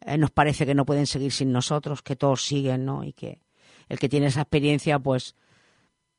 eh, 0.05 0.17
nos 0.17 0.31
parece 0.31 0.65
que 0.65 0.75
no 0.75 0.86
pueden 0.86 1.07
seguir 1.07 1.31
sin 1.31 1.51
nosotros, 1.51 2.01
que 2.01 2.15
todos 2.15 2.43
siguen, 2.43 2.86
¿no? 2.86 3.03
Y 3.03 3.13
que 3.13 3.41
el 3.89 4.00
que 4.00 4.10
tiene 4.10 4.27
esa 4.27 4.41
experiencia, 4.41 5.00
pues 5.00 5.36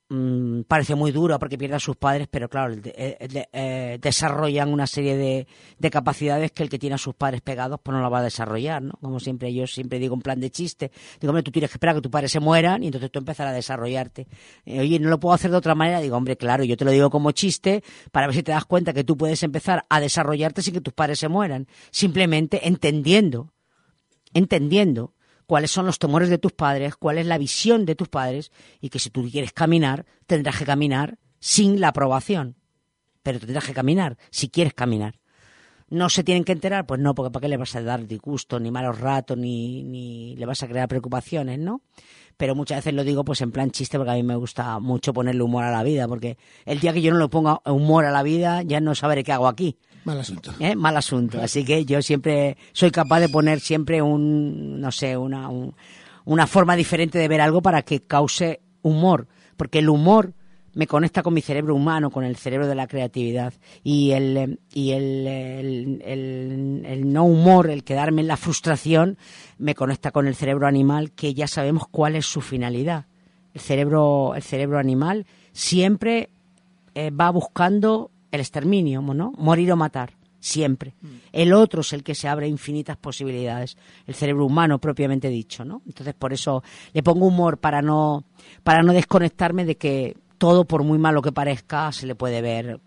mm, 0.08 0.62
parece 0.62 0.94
muy 0.94 1.12
duro 1.12 1.38
porque 1.38 1.58
pierde 1.58 1.76
a 1.76 1.80
sus 1.80 1.96
padres, 1.96 2.28
pero 2.30 2.48
claro, 2.48 2.74
de- 2.76 2.94
eh, 2.96 3.28
de- 3.28 3.48
eh, 3.52 3.98
desarrollan 4.00 4.72
una 4.72 4.86
serie 4.86 5.16
de, 5.16 5.46
de 5.78 5.90
capacidades 5.90 6.52
que 6.52 6.62
el 6.62 6.68
que 6.68 6.78
tiene 6.78 6.94
a 6.94 6.98
sus 6.98 7.14
padres 7.14 7.40
pegados 7.42 7.78
pues 7.82 7.94
no 7.94 8.02
la 8.02 8.08
va 8.08 8.20
a 8.20 8.22
desarrollar, 8.22 8.82
¿no? 8.82 8.92
Como 9.02 9.20
siempre 9.20 9.52
yo 9.52 9.66
siempre 9.66 9.98
digo 9.98 10.14
en 10.14 10.22
plan 10.22 10.40
de 10.40 10.50
chiste, 10.50 10.90
digo, 11.20 11.30
hombre, 11.30 11.42
tú 11.42 11.50
tienes 11.50 11.70
que 11.70 11.74
esperar 11.76 11.94
a 11.94 11.98
que 11.98 12.02
tus 12.02 12.10
padres 12.12 12.32
se 12.32 12.40
mueran 12.40 12.82
y 12.82 12.86
entonces 12.86 13.10
tú 13.10 13.18
empezarás 13.18 13.52
a 13.52 13.56
desarrollarte. 13.56 14.26
Eh, 14.64 14.80
Oye, 14.80 14.98
no 14.98 15.10
lo 15.10 15.20
puedo 15.20 15.34
hacer 15.34 15.50
de 15.50 15.56
otra 15.58 15.74
manera, 15.74 16.00
digo, 16.00 16.16
hombre, 16.16 16.36
claro, 16.36 16.64
yo 16.64 16.76
te 16.76 16.84
lo 16.84 16.90
digo 16.90 17.10
como 17.10 17.32
chiste 17.32 17.82
para 18.10 18.26
ver 18.26 18.36
si 18.36 18.42
te 18.42 18.52
das 18.52 18.64
cuenta 18.64 18.92
que 18.92 19.04
tú 19.04 19.16
puedes 19.16 19.42
empezar 19.42 19.84
a 19.88 20.00
desarrollarte 20.00 20.62
sin 20.62 20.74
que 20.74 20.80
tus 20.80 20.94
padres 20.94 21.18
se 21.18 21.28
mueran, 21.28 21.66
simplemente 21.90 22.66
entendiendo 22.66 23.52
entendiendo 24.34 25.12
cuáles 25.48 25.70
son 25.70 25.86
los 25.86 25.98
temores 25.98 26.28
de 26.28 26.36
tus 26.36 26.52
padres, 26.52 26.94
cuál 26.94 27.16
es 27.16 27.24
la 27.24 27.38
visión 27.38 27.86
de 27.86 27.94
tus 27.94 28.08
padres 28.08 28.52
y 28.82 28.90
que 28.90 28.98
si 28.98 29.08
tú 29.08 29.26
quieres 29.30 29.54
caminar, 29.54 30.04
tendrás 30.26 30.58
que 30.58 30.66
caminar 30.66 31.18
sin 31.40 31.80
la 31.80 31.88
aprobación. 31.88 32.56
Pero 33.22 33.40
tendrás 33.40 33.64
que 33.64 33.72
caminar 33.72 34.18
si 34.30 34.50
quieres 34.50 34.74
caminar. 34.74 35.18
¿No 35.88 36.10
se 36.10 36.22
tienen 36.22 36.44
que 36.44 36.52
enterar? 36.52 36.84
Pues 36.84 37.00
no, 37.00 37.14
porque 37.14 37.30
¿para 37.30 37.40
qué 37.40 37.48
le 37.48 37.56
vas 37.56 37.74
a 37.74 37.80
dar 37.80 38.06
disgusto, 38.06 38.60
ni 38.60 38.70
malos 38.70 39.00
ratos, 39.00 39.38
ni, 39.38 39.82
ni 39.84 40.36
le 40.36 40.44
vas 40.44 40.62
a 40.62 40.68
crear 40.68 40.86
preocupaciones, 40.86 41.58
¿no? 41.58 41.80
Pero 42.36 42.54
muchas 42.54 42.78
veces 42.78 42.92
lo 42.92 43.02
digo 43.02 43.24
pues 43.24 43.40
en 43.40 43.50
plan 43.50 43.70
chiste 43.70 43.96
porque 43.96 44.12
a 44.12 44.16
mí 44.16 44.22
me 44.22 44.36
gusta 44.36 44.78
mucho 44.80 45.14
ponerle 45.14 45.42
humor 45.42 45.64
a 45.64 45.70
la 45.70 45.82
vida, 45.82 46.06
porque 46.06 46.36
el 46.66 46.78
día 46.78 46.92
que 46.92 47.00
yo 47.00 47.10
no 47.10 47.18
le 47.18 47.28
ponga 47.28 47.62
humor 47.64 48.04
a 48.04 48.10
la 48.10 48.22
vida 48.22 48.60
ya 48.62 48.80
no 48.80 48.94
sabré 48.94 49.24
qué 49.24 49.32
hago 49.32 49.48
aquí. 49.48 49.78
Mal 50.08 50.20
asunto. 50.20 50.52
¿eh? 50.58 50.74
mal 50.74 50.96
asunto. 50.96 51.40
Así 51.40 51.64
que 51.64 51.84
yo 51.84 52.02
siempre 52.02 52.56
soy 52.72 52.90
capaz 52.90 53.20
de 53.20 53.28
poner 53.28 53.60
siempre 53.60 54.02
un, 54.02 54.80
no 54.80 54.90
sé, 54.90 55.16
una, 55.16 55.48
un- 55.48 55.74
una 56.24 56.46
forma 56.46 56.76
diferente 56.76 57.18
de 57.18 57.28
ver 57.28 57.40
algo 57.40 57.62
para 57.62 57.82
que 57.82 58.00
cause 58.00 58.60
humor, 58.82 59.26
porque 59.56 59.78
el 59.78 59.88
humor 59.88 60.32
me 60.74 60.86
conecta 60.86 61.22
con 61.22 61.32
mi 61.34 61.40
cerebro 61.40 61.74
humano, 61.74 62.10
con 62.10 62.22
el 62.24 62.36
cerebro 62.36 62.66
de 62.68 62.74
la 62.74 62.86
creatividad 62.86 63.52
y 63.82 64.10
el 64.12 64.60
y 64.72 64.92
el, 64.92 65.26
el, 65.26 66.02
el- 66.04 66.82
el 66.86 67.12
no 67.12 67.24
humor, 67.24 67.68
el 67.70 67.82
quedarme 67.82 68.20
en 68.20 68.28
la 68.28 68.36
frustración, 68.36 69.16
me 69.58 69.74
conecta 69.74 70.10
con 70.10 70.26
el 70.28 70.34
cerebro 70.36 70.66
animal 70.68 71.10
que 71.12 71.34
ya 71.34 71.48
sabemos 71.48 71.88
cuál 71.90 72.14
es 72.16 72.26
su 72.26 72.40
finalidad. 72.42 73.06
El 73.54 73.60
cerebro, 73.62 74.34
el 74.36 74.42
cerebro 74.42 74.78
animal 74.78 75.26
siempre 75.52 76.28
eh, 76.94 77.10
va 77.10 77.30
buscando 77.30 78.10
el 78.30 78.40
exterminio, 78.40 79.00
¿no? 79.02 79.32
Morir 79.36 79.72
o 79.72 79.76
matar, 79.76 80.12
siempre. 80.40 80.94
El 81.32 81.52
otro 81.52 81.80
es 81.80 81.92
el 81.92 82.02
que 82.02 82.14
se 82.14 82.28
abre 82.28 82.48
infinitas 82.48 82.96
posibilidades, 82.96 83.76
el 84.06 84.14
cerebro 84.14 84.46
humano 84.46 84.78
propiamente 84.78 85.28
dicho, 85.28 85.64
¿no? 85.64 85.82
Entonces 85.86 86.14
por 86.14 86.32
eso 86.32 86.62
le 86.92 87.02
pongo 87.02 87.26
humor 87.26 87.58
para 87.58 87.82
no 87.82 88.24
para 88.62 88.82
no 88.82 88.92
desconectarme 88.92 89.64
de 89.64 89.76
que 89.76 90.16
todo 90.38 90.64
por 90.64 90.84
muy 90.84 90.98
malo 90.98 91.22
que 91.22 91.32
parezca 91.32 91.90
se 91.92 92.06
le 92.06 92.14
puede 92.14 92.40
ver 92.40 92.80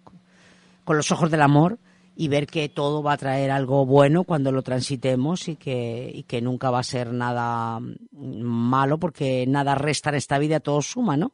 con 0.84 0.98
los 0.98 1.12
ojos 1.12 1.30
del 1.30 1.42
amor 1.42 1.80
y 2.16 2.28
ver 2.28 2.48
que 2.48 2.70
todo 2.70 3.02
va 3.02 3.14
a 3.14 3.18
traer 3.18 3.52
algo 3.52 3.86
bueno 3.86 4.24
cuando 4.24 4.52
lo 4.52 4.62
transitemos 4.62 5.48
y 5.48 5.56
que, 5.56 6.12
y 6.14 6.24
que 6.24 6.42
nunca 6.42 6.70
va 6.70 6.80
a 6.80 6.84
ser 6.84 7.14
nada 7.14 7.80
mm, 7.80 8.42
malo 8.42 8.98
porque 8.98 9.46
nada 9.48 9.76
resta 9.76 10.10
en 10.10 10.16
esta 10.16 10.38
vida, 10.38 10.60
todo 10.60 10.82
suma, 10.82 11.18
¿no? 11.18 11.32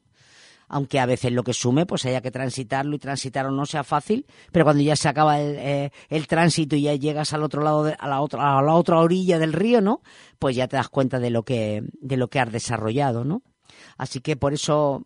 Aunque 0.68 1.00
a 1.00 1.06
veces 1.06 1.32
lo 1.32 1.44
que 1.44 1.54
sume 1.54 1.86
pues 1.86 2.06
haya 2.06 2.22
que 2.22 2.32
transitarlo 2.32 2.96
y 2.96 3.00
transitarlo 3.00 3.52
no 3.52 3.66
sea 3.66 3.84
fácil, 3.84 4.26
pero 4.52 4.66
cuando 4.66 4.84
ya 4.84 4.96
se 4.96 5.08
acaba 5.10 5.40
el, 5.40 5.56
eh, 5.58 5.92
el 6.10 6.28
tránsito 6.28 6.76
y 6.76 6.84
ya 6.84 6.96
llegas 6.96 7.34
al 7.34 7.44
otro 7.44 7.62
lado, 7.64 7.84
de- 7.86 7.96
a 7.98 8.08
la 8.08 8.22
otra, 8.22 8.58
a 8.58 8.62
la 8.62 8.74
otra 8.74 9.00
orilla 9.00 9.40
del 9.40 9.54
río, 9.54 9.82
¿no? 9.82 10.02
Pues 10.40 10.56
ya 10.56 10.68
te 10.68 10.76
das 10.78 10.90
cuenta 10.90 11.20
de 11.20 11.30
lo 11.30 11.44
que, 11.44 11.84
de 12.02 12.18
lo 12.18 12.30
que 12.30 12.40
has 12.40 12.52
desarrollado, 12.52 13.24
¿no? 13.24 13.42
Así 13.98 14.20
que 14.22 14.36
por 14.36 14.54
eso 14.54 15.06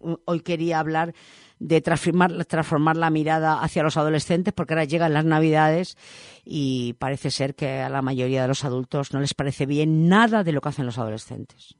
mm, 0.00 0.14
hoy 0.26 0.40
quería 0.40 0.78
hablar 0.78 1.14
de 1.58 1.80
transformar, 1.82 2.44
transformar 2.46 2.96
la 2.96 3.10
mirada 3.10 3.60
hacia 3.60 3.82
los 3.82 3.96
adolescentes, 3.98 4.54
porque 4.54 4.72
ahora 4.74 4.84
llegan 4.84 5.12
las 5.12 5.26
navidades 5.26 5.96
y 6.44 6.94
parece 6.94 7.30
ser 7.30 7.54
que 7.54 7.80
a 7.80 7.90
la 7.90 8.00
mayoría 8.00 8.42
de 8.42 8.48
los 8.48 8.64
adultos 8.64 9.12
no 9.12 9.20
les 9.20 9.34
parece 9.34 9.66
bien 9.66 10.08
nada 10.08 10.42
de 10.42 10.52
lo 10.52 10.60
que 10.62 10.70
hacen 10.70 10.86
los 10.86 10.96
adolescentes. 10.98 11.74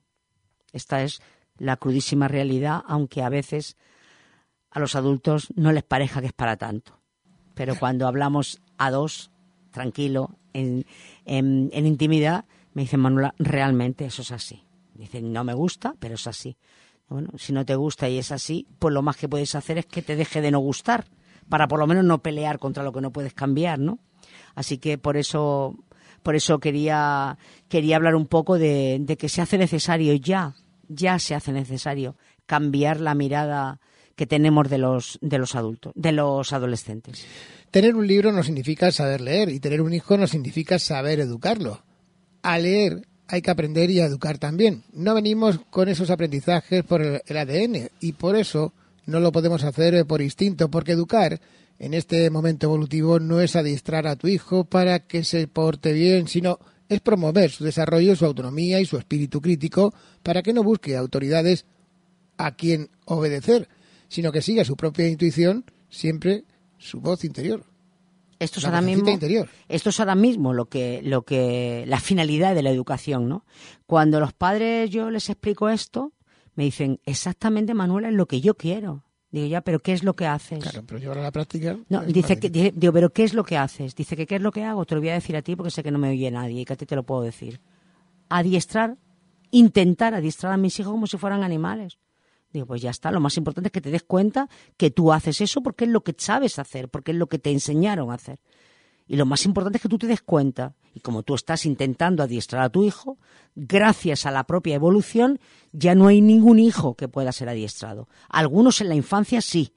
Esta 0.72 1.02
es 1.02 1.20
la 1.60 1.76
crudísima 1.76 2.26
realidad, 2.26 2.82
aunque 2.86 3.22
a 3.22 3.28
veces 3.28 3.76
a 4.70 4.80
los 4.80 4.96
adultos 4.96 5.48
no 5.54 5.72
les 5.72 5.84
parezca 5.84 6.20
que 6.20 6.28
es 6.28 6.32
para 6.32 6.56
tanto. 6.56 6.98
Pero 7.54 7.76
cuando 7.78 8.08
hablamos 8.08 8.62
a 8.78 8.90
dos, 8.90 9.30
tranquilo, 9.70 10.38
en, 10.54 10.86
en, 11.26 11.86
intimidad, 11.86 12.46
me 12.72 12.82
dicen, 12.82 13.00
Manuela, 13.00 13.34
realmente 13.38 14.06
eso 14.06 14.22
es 14.22 14.32
así. 14.32 14.64
Dicen, 14.94 15.32
no 15.32 15.44
me 15.44 15.52
gusta, 15.52 15.94
pero 15.98 16.14
es 16.14 16.26
así. 16.26 16.56
Bueno, 17.08 17.30
si 17.36 17.52
no 17.52 17.66
te 17.66 17.74
gusta 17.74 18.08
y 18.08 18.18
es 18.18 18.32
así, 18.32 18.66
pues 18.78 18.94
lo 18.94 19.02
más 19.02 19.16
que 19.16 19.28
puedes 19.28 19.54
hacer 19.54 19.76
es 19.76 19.86
que 19.86 20.00
te 20.00 20.16
deje 20.16 20.40
de 20.40 20.50
no 20.50 20.60
gustar, 20.60 21.04
para 21.48 21.68
por 21.68 21.78
lo 21.78 21.86
menos 21.86 22.04
no 22.04 22.22
pelear 22.22 22.58
contra 22.58 22.84
lo 22.84 22.92
que 22.92 23.02
no 23.02 23.12
puedes 23.12 23.34
cambiar, 23.34 23.78
¿no? 23.78 23.98
Así 24.54 24.78
que 24.78 24.96
por 24.96 25.18
eso, 25.18 25.76
por 26.22 26.36
eso 26.36 26.58
quería, 26.58 27.36
quería 27.68 27.96
hablar 27.96 28.14
un 28.14 28.26
poco 28.26 28.58
de 28.58 29.16
que 29.18 29.28
se 29.28 29.42
hace 29.42 29.58
necesario 29.58 30.14
ya, 30.14 30.54
ya 30.90 31.18
se 31.18 31.34
hace 31.34 31.52
necesario 31.52 32.16
cambiar 32.46 33.00
la 33.00 33.14
mirada 33.14 33.80
que 34.16 34.26
tenemos 34.26 34.68
de 34.68 34.78
los, 34.78 35.18
de 35.22 35.38
los 35.38 35.54
adultos, 35.54 35.92
de 35.96 36.12
los 36.12 36.52
adolescentes. 36.52 37.24
Tener 37.70 37.94
un 37.94 38.06
libro 38.06 38.32
no 38.32 38.42
significa 38.42 38.92
saber 38.92 39.20
leer 39.20 39.48
y 39.48 39.60
tener 39.60 39.80
un 39.80 39.94
hijo 39.94 40.18
no 40.18 40.26
significa 40.26 40.78
saber 40.78 41.20
educarlo. 41.20 41.82
A 42.42 42.58
leer 42.58 43.06
hay 43.28 43.42
que 43.42 43.50
aprender 43.50 43.90
y 43.90 44.00
a 44.00 44.06
educar 44.06 44.38
también. 44.38 44.82
No 44.92 45.14
venimos 45.14 45.60
con 45.70 45.88
esos 45.88 46.10
aprendizajes 46.10 46.82
por 46.82 47.00
el, 47.00 47.36
ADN 47.36 47.88
y 48.00 48.12
por 48.12 48.34
eso 48.34 48.72
no 49.06 49.20
lo 49.20 49.30
podemos 49.30 49.62
hacer 49.62 49.94
eh, 49.94 50.04
por 50.04 50.20
instinto, 50.20 50.68
porque 50.68 50.92
educar 50.92 51.40
en 51.78 51.94
este 51.94 52.28
momento 52.28 52.66
evolutivo 52.66 53.20
no 53.20 53.40
es 53.40 53.54
adiestrar 53.54 54.06
a 54.06 54.16
tu 54.16 54.26
hijo 54.26 54.64
para 54.64 54.98
que 54.98 55.22
se 55.22 55.46
porte 55.46 55.92
bien, 55.92 56.26
sino 56.26 56.58
es 56.90 57.00
promover 57.00 57.50
su 57.50 57.64
desarrollo, 57.64 58.16
su 58.16 58.26
autonomía 58.26 58.80
y 58.80 58.84
su 58.84 58.98
espíritu 58.98 59.40
crítico 59.40 59.94
para 60.22 60.42
que 60.42 60.52
no 60.52 60.62
busque 60.62 60.96
autoridades 60.96 61.64
a 62.36 62.56
quien 62.56 62.90
obedecer, 63.06 63.68
sino 64.08 64.32
que 64.32 64.42
siga 64.42 64.64
su 64.64 64.76
propia 64.76 65.08
intuición, 65.08 65.64
siempre 65.88 66.44
su 66.78 67.00
voz 67.00 67.24
interior. 67.24 67.64
Esto 68.40 68.58
es 68.58 68.64
ahora 68.64 68.80
mismo, 68.80 69.08
interior. 69.08 69.48
esto 69.68 69.90
es 69.90 70.00
ahora 70.00 70.14
mismo 70.14 70.52
lo 70.52 70.64
que, 70.66 71.00
lo 71.04 71.22
que, 71.22 71.84
la 71.86 72.00
finalidad 72.00 72.54
de 72.54 72.62
la 72.62 72.70
educación, 72.70 73.28
¿no? 73.28 73.44
Cuando 73.86 74.18
los 74.18 74.32
padres 74.32 74.90
yo 74.90 75.10
les 75.10 75.28
explico 75.28 75.68
esto, 75.68 76.12
me 76.56 76.64
dicen, 76.64 77.00
exactamente 77.04 77.74
Manuela 77.74 78.08
es 78.08 78.14
lo 78.14 78.26
que 78.26 78.40
yo 78.40 78.54
quiero. 78.54 79.04
Digo, 79.30 79.46
ya, 79.46 79.60
pero 79.60 79.78
¿qué 79.78 79.92
es 79.92 80.02
lo 80.02 80.14
que 80.14 80.26
haces? 80.26 80.58
Claro, 80.62 80.82
pero 80.86 80.98
llevar 80.98 81.18
a 81.18 81.22
la 81.22 81.30
práctica. 81.30 81.76
No, 81.88 82.02
dice 82.04 82.38
que, 82.40 82.50
dice- 82.50 82.72
digo, 82.74 82.92
pero 82.92 83.10
¿qué 83.10 83.22
es 83.24 83.32
lo 83.34 83.44
que 83.44 83.56
haces? 83.56 83.94
Dice 83.94 84.16
que 84.16 84.26
¿qué 84.26 84.36
es 84.36 84.42
lo 84.42 84.50
que 84.50 84.64
hago? 84.64 84.84
Te 84.84 84.94
lo 84.96 85.00
voy 85.00 85.10
a 85.10 85.14
decir 85.14 85.36
a 85.36 85.42
ti 85.42 85.54
porque 85.54 85.70
sé 85.70 85.82
que 85.84 85.90
no 85.92 85.98
me 85.98 86.10
oye 86.10 86.30
nadie 86.30 86.62
y 86.62 86.64
que 86.64 86.72
a 86.72 86.76
ti 86.76 86.84
te 86.86 86.96
lo 86.96 87.04
puedo 87.04 87.22
decir. 87.22 87.60
Adiestrar, 88.28 88.96
intentar 89.50 90.14
adiestrar 90.14 90.52
a 90.52 90.56
mis 90.56 90.78
hijos 90.80 90.92
como 90.92 91.06
si 91.06 91.16
fueran 91.16 91.42
animales. 91.42 91.98
Digo, 92.52 92.66
pues 92.66 92.82
ya 92.82 92.90
está, 92.90 93.12
lo 93.12 93.20
más 93.20 93.36
importante 93.36 93.68
es 93.68 93.72
que 93.72 93.80
te 93.80 93.90
des 93.92 94.02
cuenta 94.02 94.48
que 94.76 94.90
tú 94.90 95.12
haces 95.12 95.40
eso 95.40 95.62
porque 95.62 95.84
es 95.84 95.90
lo 95.90 96.02
que 96.02 96.14
sabes 96.18 96.58
hacer, 96.58 96.88
porque 96.88 97.12
es 97.12 97.16
lo 97.16 97.28
que 97.28 97.38
te 97.38 97.52
enseñaron 97.52 98.10
a 98.10 98.14
hacer. 98.14 98.40
Y 99.10 99.16
lo 99.16 99.26
más 99.26 99.44
importante 99.44 99.78
es 99.78 99.82
que 99.82 99.88
tú 99.88 99.98
te 99.98 100.06
des 100.06 100.22
cuenta, 100.22 100.76
y 100.94 101.00
como 101.00 101.24
tú 101.24 101.34
estás 101.34 101.66
intentando 101.66 102.22
adiestrar 102.22 102.62
a 102.62 102.68
tu 102.68 102.84
hijo, 102.84 103.18
gracias 103.56 104.24
a 104.24 104.30
la 104.30 104.44
propia 104.44 104.76
evolución, 104.76 105.40
ya 105.72 105.96
no 105.96 106.06
hay 106.06 106.20
ningún 106.20 106.60
hijo 106.60 106.94
que 106.94 107.08
pueda 107.08 107.32
ser 107.32 107.48
adiestrado. 107.48 108.08
Algunos 108.28 108.80
en 108.80 108.88
la 108.88 108.94
infancia 108.94 109.40
sí, 109.40 109.72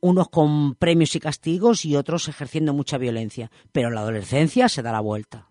unos 0.00 0.30
con 0.30 0.74
premios 0.74 1.14
y 1.14 1.20
castigos 1.20 1.84
y 1.84 1.94
otros 1.94 2.26
ejerciendo 2.26 2.74
mucha 2.74 2.98
violencia, 2.98 3.52
pero 3.70 3.86
en 3.86 3.94
la 3.94 4.00
adolescencia 4.00 4.68
se 4.68 4.82
da 4.82 4.90
la 4.90 4.98
vuelta. 4.98 5.48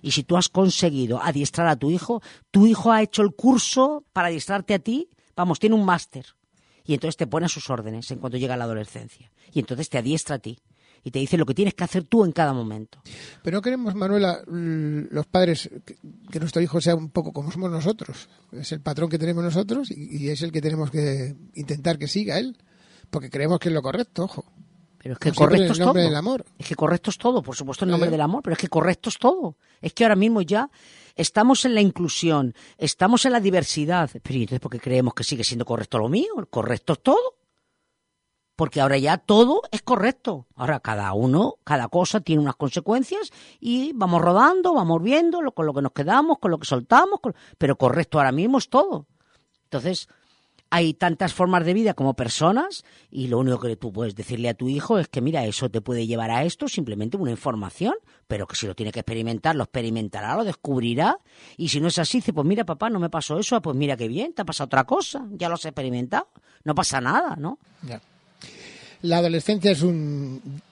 Y 0.00 0.12
si 0.12 0.22
tú 0.22 0.38
has 0.38 0.48
conseguido 0.48 1.22
adiestrar 1.22 1.66
a 1.66 1.76
tu 1.76 1.90
hijo, 1.90 2.22
tu 2.50 2.66
hijo 2.66 2.92
ha 2.92 3.02
hecho 3.02 3.20
el 3.20 3.34
curso 3.34 4.06
para 4.14 4.28
adiestrarte 4.28 4.72
a 4.72 4.78
ti, 4.78 5.10
vamos, 5.36 5.58
tiene 5.58 5.76
un 5.76 5.84
máster. 5.84 6.24
Y 6.82 6.94
entonces 6.94 7.18
te 7.18 7.26
pone 7.26 7.44
a 7.44 7.50
sus 7.50 7.68
órdenes 7.68 8.10
en 8.10 8.20
cuanto 8.20 8.38
llega 8.38 8.56
la 8.56 8.64
adolescencia. 8.64 9.30
Y 9.52 9.58
entonces 9.58 9.90
te 9.90 9.98
adiestra 9.98 10.36
a 10.36 10.38
ti. 10.38 10.58
Y 11.04 11.10
te 11.10 11.18
dice 11.18 11.36
lo 11.36 11.44
que 11.46 11.54
tienes 11.54 11.74
que 11.74 11.82
hacer 11.84 12.04
tú 12.04 12.24
en 12.24 12.32
cada 12.32 12.52
momento. 12.52 13.00
Pero 13.42 13.56
no 13.58 13.62
queremos, 13.62 13.94
Manuela, 13.94 14.40
l- 14.46 15.08
los 15.10 15.26
padres, 15.26 15.68
que, 15.84 16.38
nuestro 16.38 16.62
hijo 16.62 16.80
sea 16.80 16.94
un 16.94 17.10
poco 17.10 17.32
como 17.32 17.50
somos 17.50 17.70
nosotros. 17.70 18.28
Es 18.52 18.70
el 18.72 18.80
patrón 18.80 19.08
que 19.10 19.18
tenemos 19.18 19.42
nosotros 19.42 19.90
y, 19.90 20.16
y 20.24 20.28
es 20.28 20.42
el 20.42 20.52
que 20.52 20.60
tenemos 20.60 20.90
que 20.90 21.34
intentar 21.54 21.98
que 21.98 22.06
siga 22.06 22.38
él. 22.38 22.56
Porque 23.10 23.30
creemos 23.30 23.58
que 23.58 23.68
es 23.68 23.74
lo 23.74 23.82
correcto, 23.82 24.24
ojo. 24.24 24.44
Pero 24.98 25.14
es 25.14 25.18
que 25.18 25.30
siempre, 25.32 25.44
correcto 25.56 25.72
es 25.72 25.78
el 25.80 25.84
todo. 25.84 25.94
del 25.94 26.14
amor. 26.14 26.44
Es 26.56 26.68
que 26.68 26.76
correcto 26.76 27.10
es 27.10 27.18
todo, 27.18 27.42
por 27.42 27.56
supuesto, 27.56 27.84
en 27.84 27.90
nombre 27.90 28.08
del 28.08 28.20
amor, 28.20 28.40
pero 28.44 28.54
es 28.54 28.58
que 28.60 28.68
correcto 28.68 29.08
es 29.08 29.18
todo. 29.18 29.56
Es 29.80 29.92
que 29.94 30.04
ahora 30.04 30.14
mismo 30.14 30.40
ya 30.42 30.70
estamos 31.16 31.64
en 31.64 31.74
la 31.74 31.80
inclusión, 31.80 32.54
estamos 32.78 33.24
en 33.26 33.32
la 33.32 33.40
diversidad. 33.40 34.08
Pero 34.22 34.38
¿y 34.38 34.42
entonces 34.42 34.60
por 34.60 34.70
qué 34.70 34.78
creemos 34.78 35.12
que 35.14 35.24
sigue 35.24 35.42
siendo 35.42 35.64
correcto 35.64 35.98
lo 35.98 36.08
mío? 36.08 36.28
Correcto 36.48 36.92
es 36.92 37.02
todo. 37.02 37.34
Porque 38.62 38.80
ahora 38.80 38.96
ya 38.96 39.18
todo 39.18 39.62
es 39.72 39.82
correcto. 39.82 40.46
Ahora 40.54 40.78
cada 40.78 41.12
uno, 41.14 41.56
cada 41.64 41.88
cosa 41.88 42.20
tiene 42.20 42.42
unas 42.42 42.54
consecuencias 42.54 43.32
y 43.58 43.92
vamos 43.92 44.22
rodando, 44.22 44.72
vamos 44.72 45.02
viendo 45.02 45.40
con 45.50 45.66
lo 45.66 45.74
que 45.74 45.82
nos 45.82 45.90
quedamos, 45.90 46.38
con 46.38 46.52
lo 46.52 46.60
que 46.60 46.66
soltamos, 46.66 47.18
pero 47.58 47.76
correcto 47.76 48.18
ahora 48.18 48.30
mismo 48.30 48.58
es 48.58 48.68
todo. 48.68 49.08
Entonces, 49.64 50.06
hay 50.70 50.94
tantas 50.94 51.34
formas 51.34 51.66
de 51.66 51.74
vida 51.74 51.94
como 51.94 52.14
personas 52.14 52.84
y 53.10 53.26
lo 53.26 53.40
único 53.40 53.58
que 53.58 53.74
tú 53.74 53.92
puedes 53.92 54.14
decirle 54.14 54.48
a 54.48 54.54
tu 54.54 54.68
hijo 54.68 55.00
es 55.00 55.08
que 55.08 55.20
mira, 55.20 55.44
eso 55.44 55.68
te 55.68 55.80
puede 55.80 56.06
llevar 56.06 56.30
a 56.30 56.44
esto, 56.44 56.68
simplemente 56.68 57.16
una 57.16 57.32
información, 57.32 57.94
pero 58.28 58.46
que 58.46 58.54
si 58.54 58.68
lo 58.68 58.76
tiene 58.76 58.92
que 58.92 59.00
experimentar, 59.00 59.56
lo 59.56 59.64
experimentará, 59.64 60.36
lo 60.36 60.44
descubrirá 60.44 61.18
y 61.56 61.70
si 61.70 61.80
no 61.80 61.88
es 61.88 61.98
así, 61.98 62.18
dice, 62.18 62.32
pues 62.32 62.46
mira 62.46 62.64
papá, 62.64 62.90
no 62.90 63.00
me 63.00 63.10
pasó 63.10 63.40
eso, 63.40 63.60
pues 63.60 63.74
mira 63.74 63.96
qué 63.96 64.06
bien, 64.06 64.32
te 64.32 64.42
ha 64.42 64.44
pasado 64.44 64.66
otra 64.66 64.84
cosa, 64.84 65.26
ya 65.32 65.48
lo 65.48 65.56
has 65.56 65.64
experimentado, 65.64 66.28
no 66.62 66.76
pasa 66.76 67.00
nada, 67.00 67.34
¿no? 67.34 67.58
Ya. 67.82 68.00
La 69.02 69.18
adolescencia 69.18 69.72
es 69.72 69.82
un 69.82 70.62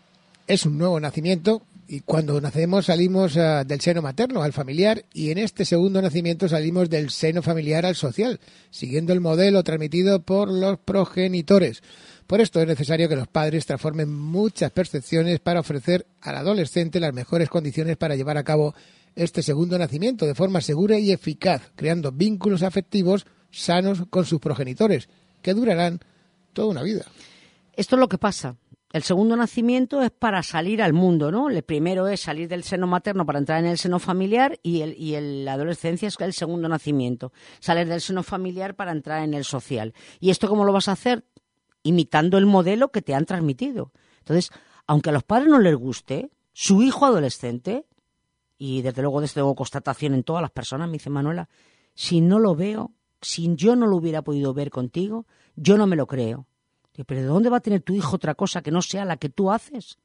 es 0.46 0.66
un 0.66 0.78
nuevo 0.78 0.98
nacimiento 0.98 1.62
y 1.86 2.00
cuando 2.00 2.40
nacemos 2.40 2.86
salimos 2.86 3.36
ah, 3.36 3.64
del 3.64 3.80
seno 3.80 4.02
materno 4.02 4.42
al 4.42 4.52
familiar 4.52 5.04
y 5.12 5.30
en 5.30 5.38
este 5.38 5.64
segundo 5.64 6.00
nacimiento 6.00 6.48
salimos 6.48 6.88
del 6.88 7.10
seno 7.10 7.42
familiar 7.42 7.84
al 7.84 7.96
social, 7.96 8.38
siguiendo 8.70 9.12
el 9.12 9.20
modelo 9.20 9.64
transmitido 9.64 10.22
por 10.22 10.48
los 10.48 10.78
progenitores. 10.78 11.82
Por 12.28 12.40
esto 12.40 12.60
es 12.60 12.68
necesario 12.68 13.08
que 13.08 13.16
los 13.16 13.26
padres 13.26 13.66
transformen 13.66 14.12
muchas 14.12 14.70
percepciones 14.70 15.40
para 15.40 15.58
ofrecer 15.58 16.06
al 16.20 16.36
adolescente 16.36 17.00
las 17.00 17.12
mejores 17.12 17.48
condiciones 17.48 17.96
para 17.96 18.14
llevar 18.14 18.38
a 18.38 18.44
cabo 18.44 18.74
este 19.16 19.42
segundo 19.42 19.76
nacimiento 19.76 20.26
de 20.26 20.36
forma 20.36 20.60
segura 20.60 20.96
y 20.98 21.10
eficaz, 21.10 21.72
creando 21.74 22.12
vínculos 22.12 22.62
afectivos 22.62 23.26
sanos 23.50 24.04
con 24.10 24.24
sus 24.24 24.38
progenitores, 24.38 25.08
que 25.42 25.54
durarán 25.54 25.98
toda 26.52 26.68
una 26.68 26.84
vida. 26.84 27.04
Esto 27.80 27.96
es 27.96 28.00
lo 28.00 28.10
que 28.10 28.18
pasa. 28.18 28.58
El 28.92 29.02
segundo 29.04 29.36
nacimiento 29.36 30.02
es 30.02 30.10
para 30.10 30.42
salir 30.42 30.82
al 30.82 30.92
mundo, 30.92 31.30
¿no? 31.30 31.48
El 31.48 31.62
primero 31.62 32.08
es 32.08 32.20
salir 32.20 32.46
del 32.46 32.62
seno 32.62 32.86
materno 32.86 33.24
para 33.24 33.38
entrar 33.38 33.60
en 33.60 33.70
el 33.70 33.78
seno 33.78 33.98
familiar 33.98 34.58
y, 34.62 34.82
el, 34.82 34.94
y 34.98 35.14
el- 35.14 35.46
la 35.46 35.54
adolescencia 35.54 36.06
es 36.08 36.16
el 36.20 36.34
segundo 36.34 36.68
nacimiento. 36.68 37.32
Salir 37.58 37.88
del 37.88 38.02
seno 38.02 38.22
familiar 38.22 38.76
para 38.76 38.92
entrar 38.92 39.22
en 39.22 39.32
el 39.32 39.44
social. 39.44 39.94
¿Y 40.18 40.28
esto 40.28 40.46
cómo 40.46 40.66
lo 40.66 40.74
vas 40.74 40.88
a 40.88 40.92
hacer? 40.92 41.24
Imitando 41.82 42.36
el 42.36 42.44
modelo 42.44 42.90
que 42.92 43.00
te 43.00 43.14
han 43.14 43.24
transmitido. 43.24 43.92
Entonces, 44.18 44.50
aunque 44.86 45.08
a 45.08 45.12
los 45.14 45.22
padres 45.24 45.48
no 45.48 45.58
les 45.58 45.74
guste, 45.74 46.30
su 46.52 46.82
hijo 46.82 47.06
adolescente, 47.06 47.86
y 48.58 48.82
desde 48.82 49.00
luego 49.00 49.22
desde 49.22 49.40
luego 49.40 49.54
constatación 49.54 50.12
en 50.12 50.22
todas 50.22 50.42
las 50.42 50.50
personas, 50.50 50.86
me 50.88 50.98
dice 50.98 51.08
Manuela, 51.08 51.48
si 51.94 52.20
no 52.20 52.38
lo 52.38 52.54
veo, 52.54 52.92
si 53.22 53.54
yo 53.56 53.74
no 53.74 53.86
lo 53.86 53.96
hubiera 53.96 54.20
podido 54.20 54.52
ver 54.52 54.68
contigo, 54.68 55.26
yo 55.56 55.78
no 55.78 55.86
me 55.86 55.96
lo 55.96 56.06
creo. 56.06 56.46
Pero 57.06 57.20
¿de 57.20 57.26
dónde 57.26 57.50
va 57.50 57.58
a 57.58 57.60
tener 57.60 57.82
tu 57.82 57.94
hijo 57.94 58.16
otra 58.16 58.34
cosa 58.34 58.62
que 58.62 58.70
no 58.70 58.82
sea 58.82 59.04
la 59.04 59.16
que 59.16 59.28
tú 59.28 59.50
haces? 59.50 59.98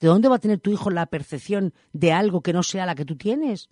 ¿De 0.00 0.08
dónde 0.08 0.28
va 0.28 0.36
a 0.36 0.40
tener 0.40 0.58
tu 0.58 0.70
hijo 0.70 0.90
la 0.90 1.06
percepción 1.06 1.72
de 1.92 2.12
algo 2.12 2.42
que 2.42 2.52
no 2.52 2.62
sea 2.62 2.86
la 2.86 2.94
que 2.94 3.04
tú 3.04 3.16
tienes? 3.16 3.68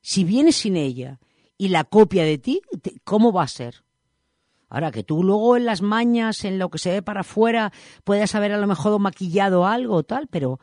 Si 0.00 0.24
vienes 0.24 0.56
sin 0.56 0.76
ella 0.76 1.20
y 1.56 1.68
la 1.68 1.84
copia 1.84 2.24
de 2.24 2.38
ti, 2.38 2.60
¿cómo 3.04 3.32
va 3.32 3.44
a 3.44 3.48
ser? 3.48 3.84
Ahora, 4.68 4.90
que 4.90 5.04
tú 5.04 5.22
luego 5.22 5.56
en 5.56 5.66
las 5.66 5.82
mañas, 5.82 6.44
en 6.44 6.58
lo 6.58 6.68
que 6.68 6.78
se 6.78 6.90
ve 6.90 7.02
para 7.02 7.20
afuera, 7.20 7.72
puedas 8.02 8.34
haber 8.34 8.52
a 8.52 8.58
lo 8.58 8.66
mejor 8.66 8.98
maquillado 8.98 9.66
algo 9.66 10.02
tal, 10.02 10.26
pero 10.26 10.58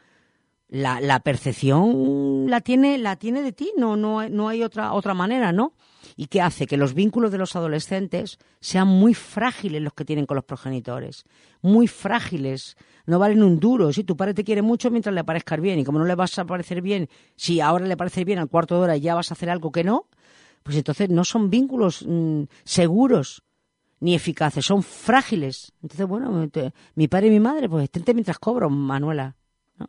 la, 0.68 1.00
la 1.00 1.22
percepción 1.22 2.50
la 2.50 2.62
tiene, 2.62 2.98
la 2.98 3.16
tiene 3.16 3.42
de 3.42 3.54
ti, 3.54 3.72
no, 3.78 3.96
no, 3.96 4.28
no 4.28 4.50
hay 4.50 4.64
otra, 4.64 4.94
otra 4.94 5.14
manera, 5.14 5.54
¿no? 5.54 5.74
¿Y 6.16 6.28
qué 6.28 6.42
hace? 6.42 6.68
Que 6.68 6.78
los 6.78 6.94
vínculos 6.94 7.32
de 7.32 7.38
los 7.38 7.56
adolescentes 7.56 8.38
sean 8.60 8.88
muy 8.88 9.14
frágiles 9.14 9.82
los 9.82 9.94
que 9.94 10.06
tienen 10.06 10.26
con 10.26 10.36
los 10.36 10.46
progenitores. 10.46 11.26
Muy 11.62 11.88
frágiles. 11.88 12.78
No 13.06 13.20
valen 13.20 13.44
un 13.44 13.60
duro. 13.60 13.92
Si 13.94 14.04
tu 14.04 14.16
padre 14.16 14.34
te 14.34 14.44
quiere 14.44 14.62
mucho 14.62 14.92
mientras 14.92 15.14
le 15.16 15.24
parezcas 15.24 15.60
bien. 15.60 15.80
Y 15.80 15.84
como 15.84 16.00
no 16.00 16.06
le 16.06 16.16
vas 16.16 16.38
a 16.40 16.46
parecer 16.46 16.82
bien, 16.82 17.10
si 17.36 17.62
ahora 17.62 17.86
le 17.86 17.98
parece 17.98 18.24
bien 18.24 18.40
al 18.40 18.50
cuarto 18.50 18.76
de 18.76 18.82
hora 18.82 18.98
ya 18.98 19.16
vas 19.16 19.32
a 19.32 19.34
hacer 19.34 19.50
algo 19.50 19.72
que 19.72 19.84
no, 19.84 20.08
pues 20.64 20.78
entonces 20.78 21.10
no 21.10 21.24
son 21.24 21.50
vínculos 21.50 22.06
mm, 22.08 22.44
seguros 22.64 23.44
ni 24.00 24.16
eficaces, 24.16 24.66
son 24.66 24.84
frágiles. 24.84 25.74
Entonces, 25.82 26.08
bueno, 26.08 26.50
mi 26.96 27.08
padre 27.08 27.28
y 27.28 27.30
mi 27.30 27.40
madre, 27.40 27.70
pues 27.70 27.84
estente 27.84 28.14
mientras 28.14 28.40
cobro, 28.40 28.70
Manuela. 28.70 29.36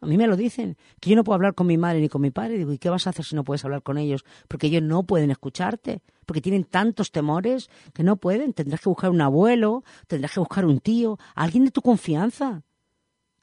A 0.01 0.07
mí 0.07 0.17
me 0.17 0.27
lo 0.27 0.37
dicen, 0.37 0.77
que 1.01 1.11
yo 1.11 1.17
no 1.17 1.25
puedo 1.25 1.35
hablar 1.35 1.55
con 1.55 1.67
mi 1.67 1.77
madre 1.79 2.01
ni 2.01 2.09
con 2.09 2.21
mi 2.23 2.31
padre. 2.31 2.59
Digo, 2.59 2.73
¿y 2.73 2.79
qué 2.79 2.91
vas 2.91 3.07
a 3.07 3.11
hacer 3.11 3.25
si 3.25 3.35
no 3.35 3.45
puedes 3.45 3.65
hablar 3.65 3.83
con 3.83 3.99
ellos? 3.99 4.25
Porque 4.49 4.69
ellos 4.69 4.83
no 4.83 5.03
pueden 5.05 5.31
escucharte, 5.31 6.03
porque 6.27 6.41
tienen 6.41 6.65
tantos 6.65 7.13
temores 7.13 7.71
que 7.93 8.03
no 8.03 8.17
pueden. 8.17 8.53
Tendrás 8.53 8.81
que 8.81 8.89
buscar 8.89 9.11
un 9.11 9.21
abuelo, 9.21 9.85
tendrás 10.07 10.33
que 10.33 10.41
buscar 10.41 10.65
un 10.65 10.81
tío, 10.81 11.19
alguien 11.35 11.65
de 11.65 11.71
tu 11.71 11.83
confianza. 11.83 12.63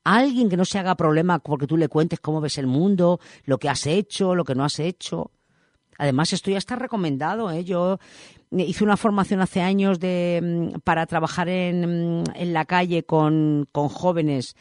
Alguien 0.03 0.49
que 0.49 0.57
no 0.57 0.65
se 0.65 0.79
haga 0.79 0.95
problema 0.95 1.39
porque 1.39 1.67
tú 1.67 1.77
le 1.77 1.89
cuentes 1.89 2.19
cómo 2.19 2.41
ves 2.41 2.57
el 2.57 2.67
mundo, 2.67 3.19
lo 3.43 3.57
que 3.57 3.69
has 3.69 3.85
hecho, 3.85 4.33
lo 4.33 4.43
que 4.45 4.55
no 4.55 4.63
has 4.63 4.79
hecho. 4.79 5.31
Además, 5.97 6.31
esto 6.31 6.49
ya 6.49 6.57
está 6.57 6.77
recomendado. 6.77 7.51
¿eh? 7.51 7.65
Yo 7.65 7.99
hice 8.51 8.83
una 8.85 8.95
formación 8.95 9.41
hace 9.41 9.61
años 9.61 9.99
de, 9.99 10.39
mm, 10.41 10.79
para 10.79 11.05
trabajar 11.05 11.49
en, 11.49 12.21
mm, 12.21 12.23
en 12.33 12.53
la 12.53 12.65
calle 12.65 13.03
con 13.03 13.67
jóvenes 13.73 14.55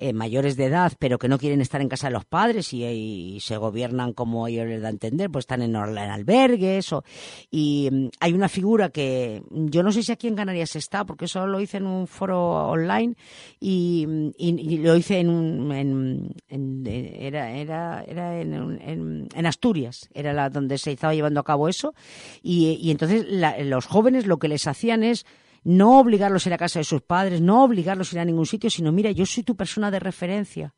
eh, 0.00 0.12
mayores 0.12 0.56
de 0.56 0.66
edad, 0.66 0.92
pero 0.98 1.18
que 1.18 1.28
no 1.28 1.38
quieren 1.38 1.60
estar 1.60 1.80
en 1.80 1.88
casa 1.88 2.06
de 2.06 2.12
los 2.14 2.24
padres 2.24 2.72
y, 2.72 3.38
se 3.40 3.56
gobiernan 3.56 4.12
como 4.12 4.46
ellos 4.46 4.66
les 4.66 4.80
da 4.80 4.88
a 4.88 4.90
entender, 4.92 5.28
pues 5.30 5.42
están 5.42 5.60
en, 5.62 5.74
en 5.74 5.98
albergues. 5.98 6.92
O, 6.92 7.02
y 7.50 7.88
mm, 7.90 8.08
hay 8.20 8.32
una 8.32 8.48
figura 8.48 8.90
que 8.90 9.42
yo 9.50 9.82
no 9.82 9.90
sé 9.92 10.02
si 10.02 10.12
aquí 10.12 10.28
en 10.28 10.36
Canarias 10.36 10.76
está, 10.76 11.04
porque 11.04 11.24
eso 11.26 11.46
lo 11.46 11.60
hice 11.60 11.78
en 11.78 11.86
un 11.86 12.06
foro 12.06 12.68
online 12.70 13.14
y, 13.60 14.06
mm, 14.06 14.82
lo 14.84 14.96
hice 14.96 15.18
en 15.18 15.30
un. 15.30 15.72
en- 15.72 16.34
en- 16.48 16.86
era 16.86 17.50
era, 17.56 18.04
era 18.06 18.40
en- 18.40 19.28
en 19.34 19.46
Asturias, 19.46 20.08
era 20.14 20.32
la 20.32 20.48
donde 20.50 20.78
se 20.78 20.92
estaba 20.92 21.14
llevando 21.14 21.40
a 21.40 21.44
cabo 21.44 21.68
eso. 21.68 21.94
Y, 22.42 22.78
y 22.80 22.90
entonces 22.90 23.26
la- 23.28 23.58
los 23.58 23.86
jóvenes 23.86 24.26
lo 24.26 24.38
que 24.38 24.48
les 24.48 24.66
hacían 24.66 25.02
es 25.02 25.26
no 25.64 25.98
obligarlos 25.98 26.46
a 26.46 26.48
ir 26.48 26.54
a 26.54 26.58
casa 26.58 26.78
de 26.78 26.84
sus 26.84 27.02
padres, 27.02 27.40
no 27.40 27.64
obligarlos 27.64 28.12
a 28.12 28.16
ir 28.16 28.20
a 28.20 28.24
ningún 28.24 28.46
sitio, 28.46 28.70
sino 28.70 28.92
mira, 28.92 29.10
yo 29.10 29.26
soy 29.26 29.42
tu 29.42 29.56
persona 29.56 29.90
de 29.90 30.00
referencia. 30.00 30.74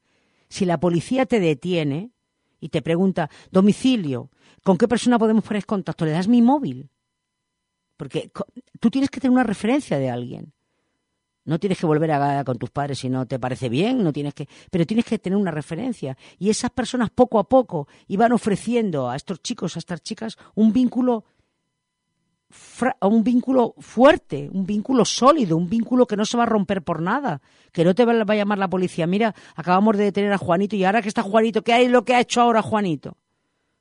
Si 0.48 0.64
la 0.64 0.80
policía 0.80 1.26
te 1.26 1.40
detiene 1.40 2.10
y 2.60 2.68
te 2.68 2.82
pregunta, 2.82 3.30
domicilio, 3.50 4.30
¿con 4.62 4.76
qué 4.76 4.88
persona 4.88 5.18
podemos 5.18 5.44
poner 5.44 5.64
contacto? 5.66 6.04
Le 6.04 6.12
das 6.12 6.28
mi 6.28 6.42
móvil. 6.42 6.90
Porque 7.96 8.30
tú 8.80 8.90
tienes 8.90 9.10
que 9.10 9.20
tener 9.20 9.32
una 9.32 9.44
referencia 9.44 9.98
de 9.98 10.10
alguien. 10.10 10.52
No 11.44 11.58
tienes 11.58 11.78
que 11.78 11.86
volver 11.86 12.12
a 12.12 12.44
con 12.44 12.58
tus 12.58 12.70
padres 12.70 12.98
si 12.98 13.08
no 13.08 13.26
te 13.26 13.38
parece 13.38 13.68
bien, 13.68 14.04
no 14.04 14.12
tienes 14.12 14.34
que, 14.34 14.48
pero 14.70 14.86
tienes 14.86 15.04
que 15.04 15.18
tener 15.18 15.38
una 15.38 15.50
referencia. 15.50 16.16
Y 16.38 16.50
esas 16.50 16.70
personas 16.70 17.10
poco 17.10 17.38
a 17.38 17.48
poco 17.48 17.88
iban 18.08 18.32
ofreciendo 18.32 19.08
a 19.08 19.16
estos 19.16 19.42
chicos, 19.42 19.76
a 19.76 19.78
estas 19.78 20.02
chicas, 20.02 20.36
un 20.54 20.72
vínculo 20.72 21.24
un 23.02 23.22
vínculo 23.22 23.74
fuerte, 23.78 24.50
un 24.52 24.66
vínculo 24.66 25.04
sólido, 25.04 25.56
un 25.56 25.68
vínculo 25.68 26.06
que 26.06 26.16
no 26.16 26.24
se 26.24 26.36
va 26.36 26.44
a 26.44 26.46
romper 26.46 26.82
por 26.82 27.00
nada, 27.00 27.40
que 27.72 27.84
no 27.84 27.94
te 27.94 28.04
va 28.04 28.12
a 28.12 28.36
llamar 28.36 28.58
la 28.58 28.68
policía. 28.68 29.06
Mira, 29.06 29.34
acabamos 29.54 29.96
de 29.96 30.04
detener 30.04 30.32
a 30.32 30.38
Juanito 30.38 30.76
y 30.76 30.84
ahora 30.84 31.02
que 31.02 31.08
está 31.08 31.22
Juanito, 31.22 31.62
¿qué 31.62 31.72
hay 31.72 31.88
lo 31.88 32.04
que 32.04 32.14
ha 32.14 32.20
hecho 32.20 32.40
ahora 32.40 32.62
Juanito? 32.62 33.16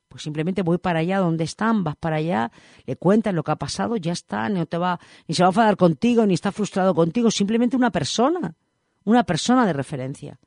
Pues 0.07 0.23
simplemente 0.23 0.63
voy 0.63 0.79
para 0.79 0.99
allá 0.99 1.19
donde 1.19 1.43
están, 1.43 1.83
vas 1.83 1.95
para 1.95 2.17
allá, 2.17 2.51
le 2.85 2.95
cuentas 2.95 3.33
lo 3.33 3.43
que 3.43 3.51
ha 3.51 3.55
pasado, 3.57 3.95
ya 3.95 4.11
está, 4.11 4.49
no 4.49 4.65
te 4.65 4.77
va, 4.77 4.99
ni 5.27 5.35
se 5.35 5.43
va 5.43 5.47
a 5.47 5.51
enfadar 5.51 5.77
contigo, 5.77 6.25
ni 6.25 6.33
está 6.33 6.51
frustrado 6.51 6.95
contigo, 6.95 7.29
simplemente 7.29 7.75
una 7.75 7.91
persona, 7.91 8.55
una 9.03 9.23
persona 9.23 9.65
de 9.65 9.73
referencia. 9.73 10.39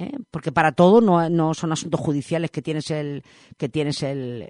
¿Eh? 0.00 0.12
porque 0.30 0.50
para 0.52 0.72
todo 0.72 1.00
no, 1.00 1.54
son 1.54 1.72
asuntos 1.72 2.00
judiciales 2.00 2.50
que 2.50 2.62
tienes 2.62 2.90
el 2.90 3.22
que 3.56 3.68
tienes 3.68 4.02
el, 4.02 4.46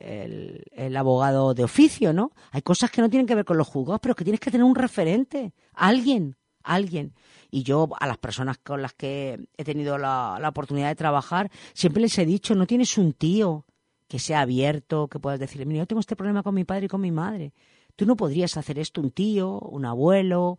el- 0.74 0.96
abogado 0.96 1.54
de 1.54 1.64
oficio, 1.64 2.12
¿no? 2.12 2.32
Hay 2.52 2.62
cosas 2.62 2.90
que 2.90 3.00
no 3.02 3.10
tienen 3.10 3.26
que 3.26 3.34
ver 3.34 3.44
con 3.44 3.56
los 3.58 3.68
juzgados, 3.68 4.00
pero 4.00 4.14
que 4.14 4.24
tienes 4.24 4.40
que 4.40 4.50
tener 4.50 4.64
un 4.64 4.74
referente, 4.74 5.52
alguien, 5.74 6.36
alguien. 6.62 7.14
Y 7.50 7.62
yo 7.62 7.88
a 7.98 8.06
las 8.06 8.18
personas 8.18 8.58
con 8.58 8.82
las 8.82 8.92
que 8.94 9.38
he 9.56 9.64
tenido 9.64 9.98
la, 9.98 10.38
la 10.40 10.48
oportunidad 10.50 10.88
de 10.88 10.94
trabajar, 10.94 11.50
siempre 11.74 12.02
les 12.02 12.16
he 12.18 12.24
dicho, 12.26 12.54
no 12.54 12.66
tienes 12.66 12.96
un 12.98 13.12
tío 13.12 13.64
que 14.08 14.18
sea 14.18 14.40
abierto, 14.40 15.08
que 15.08 15.18
puedas 15.20 15.38
decirle, 15.40 15.66
mira, 15.66 15.80
yo 15.82 15.86
tengo 15.86 16.00
este 16.00 16.16
problema 16.16 16.42
con 16.42 16.54
mi 16.54 16.64
padre 16.64 16.86
y 16.86 16.88
con 16.88 17.00
mi 17.00 17.10
madre. 17.12 17.52
Tú 17.96 18.06
no 18.06 18.16
podrías 18.16 18.56
hacer 18.56 18.78
esto 18.78 19.00
un 19.00 19.10
tío, 19.10 19.58
un 19.60 19.84
abuelo, 19.84 20.58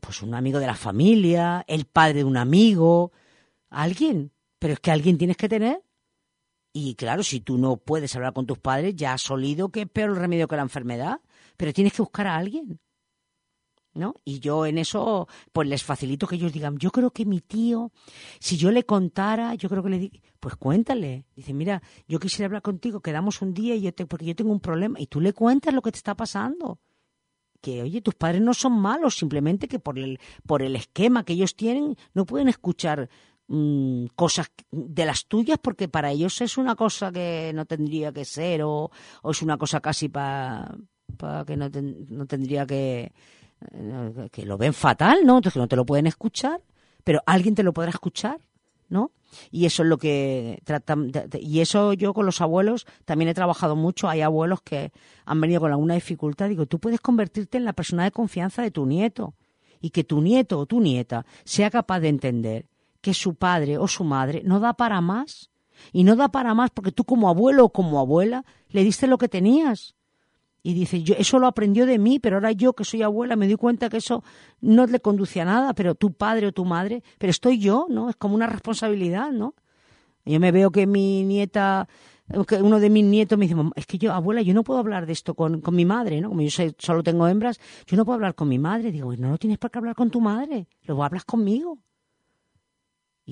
pues 0.00 0.22
un 0.22 0.34
amigo 0.34 0.58
de 0.58 0.66
la 0.66 0.74
familia, 0.74 1.64
el 1.66 1.84
padre 1.86 2.18
de 2.18 2.24
un 2.24 2.36
amigo, 2.36 3.12
alguien. 3.70 4.32
Pero 4.58 4.74
es 4.74 4.80
que 4.80 4.90
alguien 4.90 5.16
tienes 5.16 5.36
que 5.36 5.48
tener. 5.48 5.82
Y 6.72 6.94
claro, 6.94 7.22
si 7.22 7.40
tú 7.40 7.58
no 7.58 7.76
puedes 7.76 8.14
hablar 8.14 8.32
con 8.32 8.46
tus 8.46 8.58
padres, 8.58 8.94
ya 8.94 9.14
has 9.14 9.30
olido 9.30 9.70
que 9.70 9.82
es 9.82 9.88
peor 9.88 10.10
el 10.10 10.16
remedio 10.16 10.46
que 10.46 10.56
la 10.56 10.62
enfermedad. 10.62 11.20
Pero 11.56 11.72
tienes 11.72 11.92
que 11.92 12.02
buscar 12.02 12.26
a 12.26 12.36
alguien. 12.36 12.80
¿No? 13.92 14.14
Y 14.24 14.38
yo 14.38 14.66
en 14.66 14.78
eso, 14.78 15.26
pues 15.52 15.66
les 15.66 15.82
facilito 15.82 16.28
que 16.28 16.36
ellos 16.36 16.52
digan, 16.52 16.78
yo 16.78 16.92
creo 16.92 17.10
que 17.10 17.26
mi 17.26 17.40
tío, 17.40 17.90
si 18.38 18.56
yo 18.56 18.70
le 18.70 18.84
contara, 18.84 19.56
yo 19.56 19.68
creo 19.68 19.82
que 19.82 19.90
le 19.90 19.98
di, 19.98 20.22
pues 20.38 20.54
cuéntale. 20.54 21.26
Dice, 21.34 21.52
mira, 21.52 21.82
yo 22.06 22.20
quisiera 22.20 22.46
hablar 22.46 22.62
contigo, 22.62 23.00
quedamos 23.00 23.42
un 23.42 23.52
día 23.52 23.74
y 23.74 23.80
yo 23.80 23.92
te, 23.92 24.06
porque 24.06 24.26
yo 24.26 24.36
tengo 24.36 24.52
un 24.52 24.60
problema. 24.60 25.00
Y 25.00 25.08
tú 25.08 25.20
le 25.20 25.32
cuentas 25.32 25.74
lo 25.74 25.82
que 25.82 25.90
te 25.90 25.98
está 25.98 26.14
pasando 26.14 26.78
que 27.60 27.82
oye, 27.82 28.00
tus 28.00 28.14
padres 28.14 28.40
no 28.40 28.54
son 28.54 28.72
malos, 28.80 29.16
simplemente 29.16 29.68
que 29.68 29.78
por 29.78 29.98
el, 29.98 30.18
por 30.46 30.62
el 30.62 30.76
esquema 30.76 31.24
que 31.24 31.34
ellos 31.34 31.56
tienen 31.56 31.96
no 32.14 32.24
pueden 32.26 32.48
escuchar 32.48 33.08
mm, 33.50 34.06
cosas 34.16 34.50
de 34.70 35.04
las 35.04 35.26
tuyas 35.26 35.58
porque 35.60 35.88
para 35.88 36.10
ellos 36.12 36.40
es 36.40 36.56
una 36.56 36.74
cosa 36.76 37.10
que 37.12 37.52
no 37.54 37.66
tendría 37.66 38.12
que 38.12 38.24
ser 38.24 38.62
o, 38.62 38.90
es 39.28 39.42
una 39.42 39.58
cosa 39.58 39.80
casi 39.80 40.08
para 40.08 40.76
que 41.46 41.56
no, 41.56 41.70
ten- 41.70 42.06
no 42.08 42.26
tendría 42.26 42.64
que 42.66 43.12
eh, 43.72 44.28
que 44.32 44.46
lo 44.46 44.56
ven 44.56 44.72
fatal, 44.72 45.18
¿no? 45.24 45.36
Entonces 45.38 45.58
no 45.60 45.68
te 45.68 45.76
lo 45.76 45.84
pueden 45.84 46.06
escuchar, 46.06 46.62
pero 47.04 47.20
alguien 47.26 47.54
te 47.54 47.62
lo 47.62 47.72
podrá 47.74 47.90
escuchar, 47.90 48.38
¿no? 48.88 49.10
Y 49.50 49.66
eso 49.66 49.82
es 49.82 49.88
lo 49.88 49.98
que 49.98 50.60
tratan. 50.64 51.12
y 51.40 51.60
eso 51.60 51.92
yo 51.92 52.14
con 52.14 52.24
los 52.26 52.40
abuelos 52.40 52.86
también 53.04 53.28
he 53.28 53.34
trabajado 53.34 53.76
mucho. 53.76 54.08
Hay 54.08 54.22
abuelos 54.22 54.60
que 54.62 54.92
han 55.24 55.40
venido 55.40 55.60
con 55.60 55.70
alguna 55.72 55.94
dificultad. 55.94 56.48
Digo, 56.48 56.66
tú 56.66 56.78
puedes 56.80 57.00
convertirte 57.00 57.58
en 57.58 57.64
la 57.64 57.72
persona 57.74 58.04
de 58.04 58.10
confianza 58.12 58.62
de 58.62 58.70
tu 58.70 58.86
nieto 58.86 59.34
y 59.80 59.90
que 59.90 60.04
tu 60.04 60.20
nieto 60.20 60.58
o 60.58 60.66
tu 60.66 60.80
nieta 60.80 61.24
sea 61.44 61.70
capaz 61.70 62.00
de 62.00 62.08
entender 62.08 62.66
que 63.00 63.14
su 63.14 63.34
padre 63.34 63.78
o 63.78 63.88
su 63.88 64.04
madre 64.04 64.42
no 64.44 64.60
da 64.60 64.74
para 64.74 65.00
más. 65.00 65.50
Y 65.92 66.04
no 66.04 66.14
da 66.14 66.28
para 66.28 66.54
más 66.54 66.70
porque 66.70 66.92
tú 66.92 67.04
como 67.04 67.28
abuelo 67.28 67.64
o 67.66 67.68
como 67.72 67.98
abuela 68.00 68.44
le 68.68 68.84
diste 68.84 69.06
lo 69.06 69.16
que 69.18 69.28
tenías. 69.28 69.94
Y 70.62 70.74
dice, 70.74 71.02
yo, 71.02 71.14
eso 71.16 71.38
lo 71.38 71.46
aprendió 71.46 71.86
de 71.86 71.98
mí, 71.98 72.18
pero 72.18 72.36
ahora 72.36 72.52
yo 72.52 72.74
que 72.74 72.84
soy 72.84 73.00
abuela 73.02 73.34
me 73.34 73.46
doy 73.46 73.56
cuenta 73.56 73.88
que 73.88 73.96
eso 73.96 74.22
no 74.60 74.86
le 74.86 75.00
conduce 75.00 75.40
a 75.40 75.46
nada, 75.46 75.72
pero 75.72 75.94
tu 75.94 76.12
padre 76.12 76.48
o 76.48 76.52
tu 76.52 76.66
madre, 76.66 77.02
pero 77.18 77.30
estoy 77.30 77.58
yo, 77.58 77.86
¿no? 77.88 78.10
Es 78.10 78.16
como 78.16 78.34
una 78.34 78.46
responsabilidad, 78.46 79.30
¿no? 79.32 79.54
Yo 80.26 80.38
me 80.38 80.52
veo 80.52 80.70
que 80.70 80.86
mi 80.86 81.24
nieta, 81.24 81.88
que 82.46 82.56
uno 82.56 82.78
de 82.78 82.90
mis 82.90 83.04
nietos 83.06 83.38
me 83.38 83.46
dice, 83.46 83.54
"Mamá, 83.54 83.72
es 83.74 83.86
que 83.86 83.96
yo, 83.96 84.12
abuela, 84.12 84.42
yo 84.42 84.52
no 84.52 84.62
puedo 84.62 84.78
hablar 84.80 85.06
de 85.06 85.14
esto 85.14 85.34
con, 85.34 85.62
con 85.62 85.74
mi 85.74 85.86
madre, 85.86 86.20
¿no? 86.20 86.28
Como 86.28 86.42
yo 86.42 86.50
sé- 86.50 86.74
solo 86.78 87.02
tengo 87.02 87.26
hembras, 87.26 87.58
yo 87.86 87.96
no 87.96 88.04
puedo 88.04 88.16
hablar 88.16 88.34
con 88.34 88.46
mi 88.50 88.58
madre. 88.58 88.92
Digo, 88.92 89.16
no 89.16 89.30
lo 89.30 89.38
tienes 89.38 89.56
por 89.56 89.70
qué 89.70 89.78
hablar 89.78 89.94
con 89.94 90.10
tu 90.10 90.20
madre, 90.20 90.68
lo 90.82 91.02
hablas 91.02 91.24
conmigo. 91.24 91.78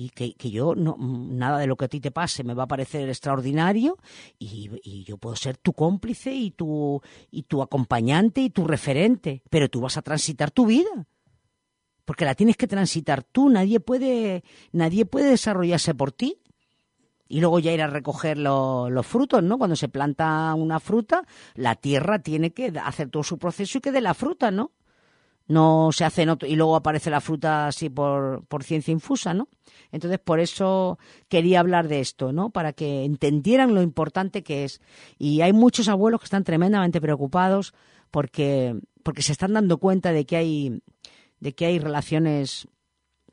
Y 0.01 0.11
que, 0.11 0.33
que 0.35 0.49
yo, 0.49 0.75
no, 0.75 0.95
nada 0.97 1.59
de 1.59 1.67
lo 1.67 1.75
que 1.75 1.83
a 1.83 1.87
ti 1.89 1.99
te 1.99 2.09
pase 2.09 2.45
me 2.45 2.53
va 2.53 2.63
a 2.63 2.67
parecer 2.67 3.09
extraordinario 3.09 3.97
y, 4.37 5.03
yo 5.03 5.17
puedo 5.17 5.35
ser 5.35 5.57
tu 5.57 5.73
cómplice 5.73 6.33
y 6.33 6.51
tu, 6.51 7.01
y 7.29 7.43
tu 7.43 7.61
acompañante 7.61 8.39
y 8.39 8.49
tu 8.49 8.65
referente, 8.65 9.43
pero 9.49 9.67
tú 9.67 9.81
vas 9.81 9.97
a 9.97 10.01
transitar 10.01 10.51
tu 10.51 10.65
vida 10.67 10.89
porque 12.05 12.23
la 12.23 12.33
tienes 12.33 12.55
que 12.55 12.65
transitar 12.65 13.23
tú, 13.23 13.49
nadie 13.49 13.81
puede, 13.81 14.45
nadie 14.71 15.05
puede 15.05 15.31
desarrollarse 15.31 15.93
por 15.93 16.13
ti. 16.13 16.39
Y 17.27 17.41
luego 17.41 17.59
ya 17.59 17.73
ir 17.73 17.81
a 17.81 17.87
recoger 17.87 18.37
lo- 18.37 18.89
los 18.89 19.05
frutos, 19.05 19.43
¿no? 19.43 19.57
Cuando 19.57 19.75
se 19.75 19.89
planta 19.89 20.55
una 20.55 20.79
fruta, 20.79 21.23
la 21.55 21.75
tierra 21.75 22.19
tiene 22.19 22.51
que 22.51 22.71
hacer 22.83 23.09
todo 23.09 23.23
su 23.23 23.37
proceso 23.37 23.77
y 23.77 23.81
que 23.81 23.91
dé 23.91 23.99
la 23.99 24.13
fruta, 24.13 24.49
¿no? 24.49 24.71
No 25.49 25.89
se 25.91 26.05
hace 26.05 26.21
en 26.21 26.29
otro- 26.29 26.47
y 26.47 26.55
luego 26.55 26.75
aparece 26.77 27.09
la 27.09 27.19
fruta 27.21 27.67
así 27.67 27.89
por, 27.89 28.45
por 28.45 28.63
ciencia 28.63 28.91
infusa, 28.91 29.33
¿no? 29.33 29.49
Entonces, 29.91 30.19
por 30.19 30.39
eso 30.39 30.97
quería 31.27 31.59
hablar 31.59 31.87
de 31.87 31.99
esto, 31.99 32.31
¿no? 32.31 32.51
Para 32.51 32.71
que 32.71 33.03
entendieran 33.03 33.73
lo 33.75 33.81
importante 33.81 34.43
que 34.43 34.63
es. 34.63 34.79
Y 35.17 35.41
hay 35.41 35.51
muchos 35.51 35.87
abuelos 35.89 36.21
que 36.21 36.25
están 36.25 36.43
tremendamente 36.43 37.01
preocupados 37.01 37.73
porque, 38.11 38.79
porque 39.03 39.23
se 39.23 39.31
están 39.31 39.53
dando 39.53 39.79
cuenta 39.79 40.13
de 40.13 40.25
que 40.25 40.37
hay, 40.37 40.81
de 41.39 41.53
que 41.55 41.65
hay 41.65 41.79
relaciones 41.79 42.67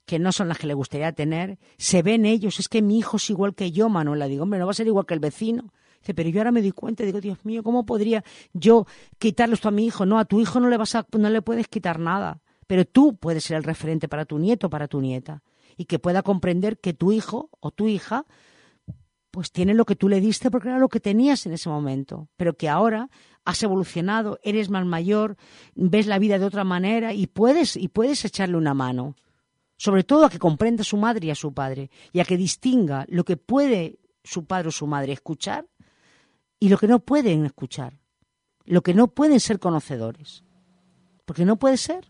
que 0.07 0.19
no 0.19 0.33
son 0.33 0.49
las 0.49 0.59
que 0.59 0.67
le 0.69 0.75
gustaría 0.75 1.13
tener, 1.13 1.59
se 1.77 2.01
ven 2.03 2.25
ellos, 2.27 2.61
es 2.61 2.69
que 2.69 2.81
mi 2.81 2.97
hijo 2.99 3.19
es 3.19 3.29
igual 3.29 3.55
que 3.55 3.73
yo, 3.73 3.89
Manuela, 3.89 4.27
digo, 4.29 4.45
hombre, 4.45 4.59
no 4.59 4.65
va 4.67 4.71
a 4.71 4.75
ser 4.75 4.87
igual 4.87 5.05
que 5.05 5.15
el 5.15 5.21
vecino. 5.21 5.73
Pero 6.15 6.29
yo 6.29 6.41
ahora 6.41 6.53
me 6.53 6.63
doy 6.63 6.73
cuenta, 6.73 7.05
digo, 7.05 7.21
Dios 7.21 7.45
mío, 7.45 7.63
¿cómo 7.63 7.87
podría 7.87 8.25
yo 8.53 8.87
quitarle 9.19 9.55
esto 9.55 9.69
a 9.69 9.73
mi 9.73 9.87
hijo? 9.87 10.07
No, 10.07 10.19
a 10.19 10.25
tu 10.25 10.41
hijo 10.41 10.61
no 10.61 10.69
le 10.69 10.77
vas 10.77 10.95
a, 10.95 11.07
no 11.19 11.31
le 11.31 11.43
puedes 11.43 11.69
quitar 11.69 11.99
nada, 11.99 12.41
pero 12.67 12.85
tú 12.85 13.17
puedes 13.17 13.45
ser 13.45 13.57
el 13.57 13.65
referente 13.65 14.09
para 14.09 14.25
tu 14.25 14.39
nieto, 14.39 14.71
para 14.71 14.89
tu 14.89 15.01
nieta, 15.01 15.43
y 15.77 15.85
que 15.85 15.99
pueda 15.99 16.23
comprender 16.23 16.79
que 16.79 16.93
tu 16.93 17.13
hijo 17.13 17.51
o 17.61 17.71
tu 17.71 17.89
hija 17.89 18.27
pues 19.37 19.53
tiene 19.53 19.75
lo 19.75 19.85
que 19.85 19.97
tú 19.97 20.09
le 20.09 20.19
diste 20.19 20.51
porque 20.51 20.69
era 20.69 20.79
lo 20.79 20.89
que 20.89 20.99
tenías 20.99 21.45
en 21.45 21.53
ese 21.53 21.69
momento, 21.69 22.31
pero 22.39 22.57
que 22.57 22.71
ahora 22.71 23.11
has 23.45 23.63
evolucionado, 23.63 24.39
eres 24.43 24.71
más 24.71 24.87
mayor, 24.87 25.37
ves 25.75 26.07
la 26.07 26.19
vida 26.19 26.39
de 26.39 26.47
otra 26.47 26.65
manera 26.65 27.13
y 27.13 27.27
puedes 27.27 27.77
y 27.77 27.89
puedes 27.89 28.25
echarle 28.25 28.57
una 28.57 28.73
mano. 28.73 29.15
Sobre 29.77 30.05
todo 30.05 30.25
a 30.25 30.31
que 30.31 30.39
comprenda 30.39 30.81
a 30.81 30.85
su 30.85 30.97
madre 30.97 31.27
y 31.27 31.31
a 31.31 31.35
su 31.35 31.53
padre 31.53 31.91
y 32.15 32.21
a 32.21 32.25
que 32.25 32.39
distinga 32.39 33.05
lo 33.09 33.27
que 33.27 33.37
puede 33.37 33.99
su 34.25 34.47
padre 34.47 34.69
o 34.69 34.73
su 34.73 34.87
madre 34.87 35.13
escuchar 35.13 35.67
y 36.59 36.69
lo 36.69 36.79
que 36.79 36.89
no 36.89 37.01
pueden 37.01 37.45
escuchar, 37.45 37.99
lo 38.65 38.83
que 38.83 38.95
no 38.95 39.09
pueden 39.09 39.41
ser 39.41 39.59
conocedores. 39.59 40.43
Porque 41.25 41.45
no 41.45 41.57
puede 41.57 41.77
ser. 41.77 42.09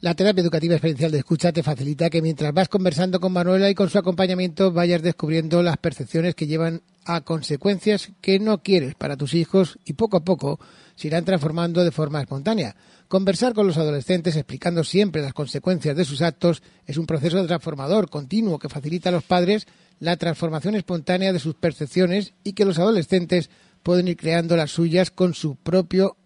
La 0.00 0.14
terapia 0.14 0.42
educativa 0.42 0.74
experiencial 0.74 1.10
de 1.10 1.18
escucha 1.18 1.52
te 1.52 1.62
facilita 1.62 2.10
que 2.10 2.20
mientras 2.20 2.52
vas 2.52 2.68
conversando 2.68 3.18
con 3.18 3.32
Manuela 3.32 3.70
y 3.70 3.74
con 3.74 3.88
su 3.88 3.98
acompañamiento 3.98 4.70
vayas 4.70 5.02
descubriendo 5.02 5.62
las 5.62 5.78
percepciones 5.78 6.34
que 6.34 6.46
llevan 6.46 6.82
a 7.06 7.22
consecuencias 7.22 8.10
que 8.20 8.38
no 8.38 8.62
quieres 8.62 8.94
para 8.94 9.16
tus 9.16 9.32
hijos 9.32 9.78
y 9.84 9.94
poco 9.94 10.18
a 10.18 10.24
poco 10.24 10.60
se 10.96 11.08
irán 11.08 11.24
transformando 11.24 11.82
de 11.82 11.92
forma 11.92 12.20
espontánea. 12.20 12.76
Conversar 13.08 13.54
con 13.54 13.66
los 13.66 13.78
adolescentes 13.78 14.36
explicando 14.36 14.84
siempre 14.84 15.22
las 15.22 15.32
consecuencias 15.32 15.96
de 15.96 16.04
sus 16.04 16.20
actos 16.20 16.62
es 16.84 16.98
un 16.98 17.06
proceso 17.06 17.44
transformador 17.46 18.10
continuo 18.10 18.58
que 18.58 18.68
facilita 18.68 19.08
a 19.08 19.12
los 19.12 19.24
padres 19.24 19.66
la 20.00 20.16
transformación 20.16 20.74
espontánea 20.74 21.32
de 21.32 21.38
sus 21.38 21.54
percepciones 21.54 22.34
y 22.44 22.52
que 22.52 22.64
los 22.64 22.78
adolescentes 22.78 23.50
pueden 23.82 24.08
ir 24.08 24.16
creando 24.16 24.56
las 24.56 24.72
suyas 24.72 25.10
con 25.10 25.34
su 25.34 25.56
propio 25.56 26.16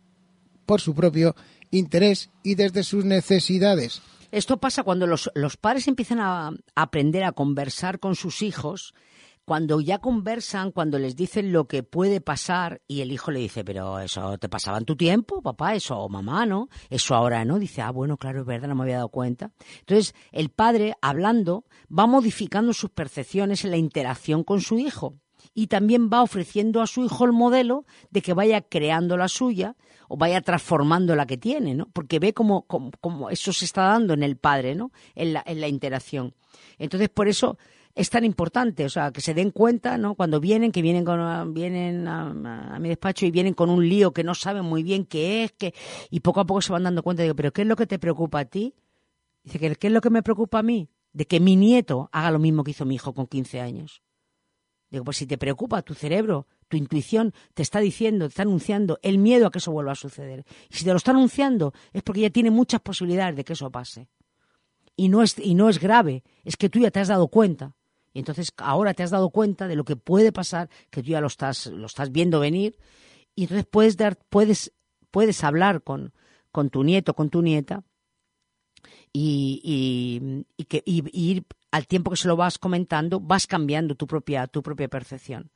por 0.67 0.81
su 0.81 0.95
propio 0.95 1.35
interés 1.71 2.31
y 2.43 2.55
desde 2.55 2.85
sus 2.85 3.05
necesidades. 3.05 4.03
Esto 4.31 4.59
pasa 4.59 4.85
cuando 4.85 5.07
los, 5.07 5.31
los 5.35 5.57
padres 5.57 5.89
empiezan 5.89 6.21
a, 6.21 6.49
a 6.49 6.53
aprender 6.75 7.25
a 7.25 7.33
conversar 7.33 7.99
con 7.99 8.15
sus 8.15 8.43
hijos, 8.43 8.95
cuando 9.45 9.81
ya 9.81 9.99
conversan, 9.99 10.71
cuando 10.71 10.99
les 10.99 11.17
dicen 11.17 11.53
lo 11.53 11.67
que 11.67 11.83
puede 11.83 12.21
pasar 12.21 12.83
y 12.87 13.01
el 13.01 13.13
hijo 13.13 13.31
le 13.31 13.41
dice, 13.41 13.65
pero 13.65 13.99
eso 13.99 14.39
te 14.39 14.49
pasaba 14.49 14.79
en 14.79 14.85
tu 14.85 14.97
tiempo, 14.97 15.43
papá, 15.43 15.75
eso, 15.75 15.99
o 15.99 16.09
mamá, 16.09 16.47
¿no? 16.47 16.69
Eso 16.89 17.15
ahora, 17.15 17.45
¿no? 17.45 17.59
Dice, 17.59 17.83
ah, 17.83 17.91
bueno, 17.91 18.17
claro, 18.17 18.41
es 18.41 18.47
verdad, 18.47 18.69
no 18.69 18.75
me 18.75 18.83
había 18.83 18.97
dado 18.97 19.09
cuenta. 19.09 19.53
Entonces, 19.81 20.15
el 20.33 20.51
padre, 20.51 20.95
hablando, 21.03 21.65
va 21.91 22.07
modificando 22.07 22.73
sus 22.73 22.91
percepciones 22.91 23.65
en 23.65 23.73
la 23.73 23.77
interacción 23.77 24.45
con 24.45 24.61
su 24.61 24.79
hijo 24.79 25.17
y 25.55 25.67
también 25.67 26.11
va 26.13 26.23
ofreciendo 26.23 26.83
a 26.83 26.87
su 26.87 27.05
hijo 27.05 27.25
el 27.25 27.33
modelo 27.33 27.85
de 28.11 28.23
que 28.23 28.35
vaya 28.35 28.61
creando 28.61 29.17
la 29.17 29.29
suya 29.29 29.77
o 30.09 30.17
vaya 30.17 30.41
transformando 30.41 31.15
la 31.17 31.27
que 31.27 31.39
tiene, 31.39 31.75
¿no? 31.75 31.89
Porque 31.93 32.19
ve 32.19 32.33
cómo, 32.33 32.67
cómo, 32.67 32.91
cómo 33.01 33.31
eso 33.31 33.53
se 33.53 33.65
está 33.65 33.83
dando 33.83 34.15
en 34.15 34.23
el 34.23 34.37
padre, 34.37 34.75
¿no? 34.75 34.93
En 35.15 35.33
la, 35.33 35.43
en 35.47 35.61
la 35.61 35.69
interacción. 35.69 36.35
Entonces, 36.79 37.09
por 37.09 37.29
eso 37.29 37.59
es 37.95 38.11
tan 38.11 38.25
importante, 38.25 38.85
o 38.85 38.89
sea, 38.89 39.11
que 39.11 39.21
se 39.21 39.35
den 39.35 39.51
cuenta, 39.51 39.99
¿no? 39.99 40.15
Cuando 40.15 40.41
vienen, 40.41 40.73
que 40.73 40.83
vienen 40.83 41.05
con, 41.05 41.53
vienen 41.55 42.07
a, 42.07 42.75
a 42.75 42.79
mi 42.79 42.89
despacho 42.89 43.27
y 43.27 43.31
vienen 43.31 43.55
con 43.55 43.69
un 43.71 43.89
lío 43.89 44.13
que 44.13 44.25
no 44.25 44.35
saben 44.35 44.65
muy 44.65 44.83
bien 44.83 45.05
qué 45.05 45.45
es, 45.45 45.53
que, 45.53 45.75
y 46.11 46.21
poco 46.21 46.41
a 46.41 46.47
poco 46.47 46.63
se 46.63 46.73
van 46.73 46.85
dando 46.85 47.03
cuenta, 47.03 47.23
digo, 47.23 47.35
pero 47.35 47.53
¿qué 47.53 47.63
es 47.63 47.69
lo 47.69 47.77
que 47.77 47.87
te 47.87 47.99
preocupa 47.99 48.41
a 48.41 48.45
ti? 48.45 48.75
Dice, 49.43 49.59
¿qué 49.59 49.87
es 49.87 49.93
lo 49.93 50.01
que 50.01 50.11
me 50.11 50.23
preocupa 50.23 50.61
a 50.61 50.63
mí? 50.63 50.91
De 51.13 51.27
que 51.27 51.41
mi 51.41 51.57
nieto 51.57 52.09
haga 52.13 52.31
lo 52.31 52.39
mismo 52.39 52.63
que 52.63 52.71
hizo 52.71 52.85
mi 52.85 52.95
hijo 52.95 53.15
con 53.15 53.27
15 53.27 53.61
años. 53.61 54.03
Digo, 54.91 55.05
pues 55.05 55.19
si 55.19 55.27
te 55.27 55.39
preocupa 55.39 55.83
tu 55.83 55.95
cerebro, 55.95 56.47
tu 56.69 56.77
intuición 56.77 57.33
te 57.55 57.63
está 57.63 57.81
diciendo, 57.81 58.27
te 58.27 58.31
está 58.31 58.43
anunciando 58.43 58.99
el 59.03 59.19
miedo 59.19 59.47
a 59.47 59.51
que 59.51 59.59
eso 59.59 59.73
vuelva 59.73 59.93
a 59.93 59.97
suceder. 59.97 60.45
Y 60.69 60.75
si 60.75 60.85
te 60.85 60.91
lo 60.91 60.97
está 60.97 61.13
anunciando 61.13 61.73
es 61.93 62.03
porque 62.03 62.23
ya 62.23 62.31
tiene 62.31 62.51
muchas 62.51 62.81
posibilidades 62.81 63.37
de 63.37 63.45
que 63.45 63.53
eso 63.53 63.71
pase. 63.71 64.09
Y 64.97 65.09
no 65.09 65.23
es, 65.23 65.39
y 65.39 65.55
no 65.55 65.69
es 65.69 65.79
grave, 65.79 66.25
es 66.45 66.57
que 66.57 66.69
tú 66.69 66.81
ya 66.81 66.91
te 66.91 67.01
has 67.01 67.09
dado 67.09 67.29
cuenta. 67.29 67.77
Y 68.13 68.19
entonces 68.19 68.53
ahora 68.57 68.95
te 68.95 69.03
has 69.03 69.11
dado 69.11 69.31
cuenta 69.31 69.69
de 69.69 69.77
lo 69.77 69.85
que 69.85 69.97
puede 69.97 70.33
pasar, 70.33 70.69
que 70.91 71.03
tú 71.03 71.11
ya 71.11 71.21
lo 71.21 71.29
estás, 71.29 71.67
lo 71.67 71.87
estás 71.87 72.11
viendo 72.11 72.41
venir. 72.41 72.77
Y 73.35 73.43
entonces 73.43 73.67
puedes 73.71 73.97
dar, 73.97 74.19
puedes, 74.29 74.73
puedes 75.11 75.45
hablar 75.45 75.83
con, 75.83 76.13
con 76.51 76.71
tu 76.71 76.83
nieto, 76.83 77.15
con 77.15 77.31
tu 77.31 77.43
nieta, 77.43 77.85
y, 79.13 79.61
y, 79.65 80.45
y 80.57 80.65
que, 80.65 80.83
ir 80.87 81.45
al 81.71 81.87
tiempo 81.87 82.11
que 82.11 82.17
se 82.17 82.29
lo 82.29 82.37
vas 82.37 82.59
comentando, 82.59 83.21
vas 83.21 83.47
cambiando 83.47 83.95
tu 83.95 84.07
propia, 84.07 84.47
tu 84.47 84.63
propia 84.63 84.89
percepción. 84.89 85.51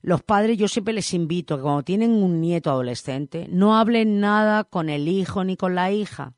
Los 0.00 0.22
padres, 0.22 0.58
yo 0.58 0.66
siempre 0.66 0.94
les 0.94 1.14
invito 1.14 1.56
que 1.56 1.62
cuando 1.62 1.84
tienen 1.84 2.10
un 2.10 2.40
nieto 2.40 2.70
adolescente, 2.70 3.46
no 3.48 3.76
hablen 3.76 4.18
nada 4.20 4.64
con 4.64 4.88
el 4.88 5.06
hijo 5.06 5.44
ni 5.44 5.56
con 5.56 5.74
la 5.76 5.92
hija, 5.92 6.34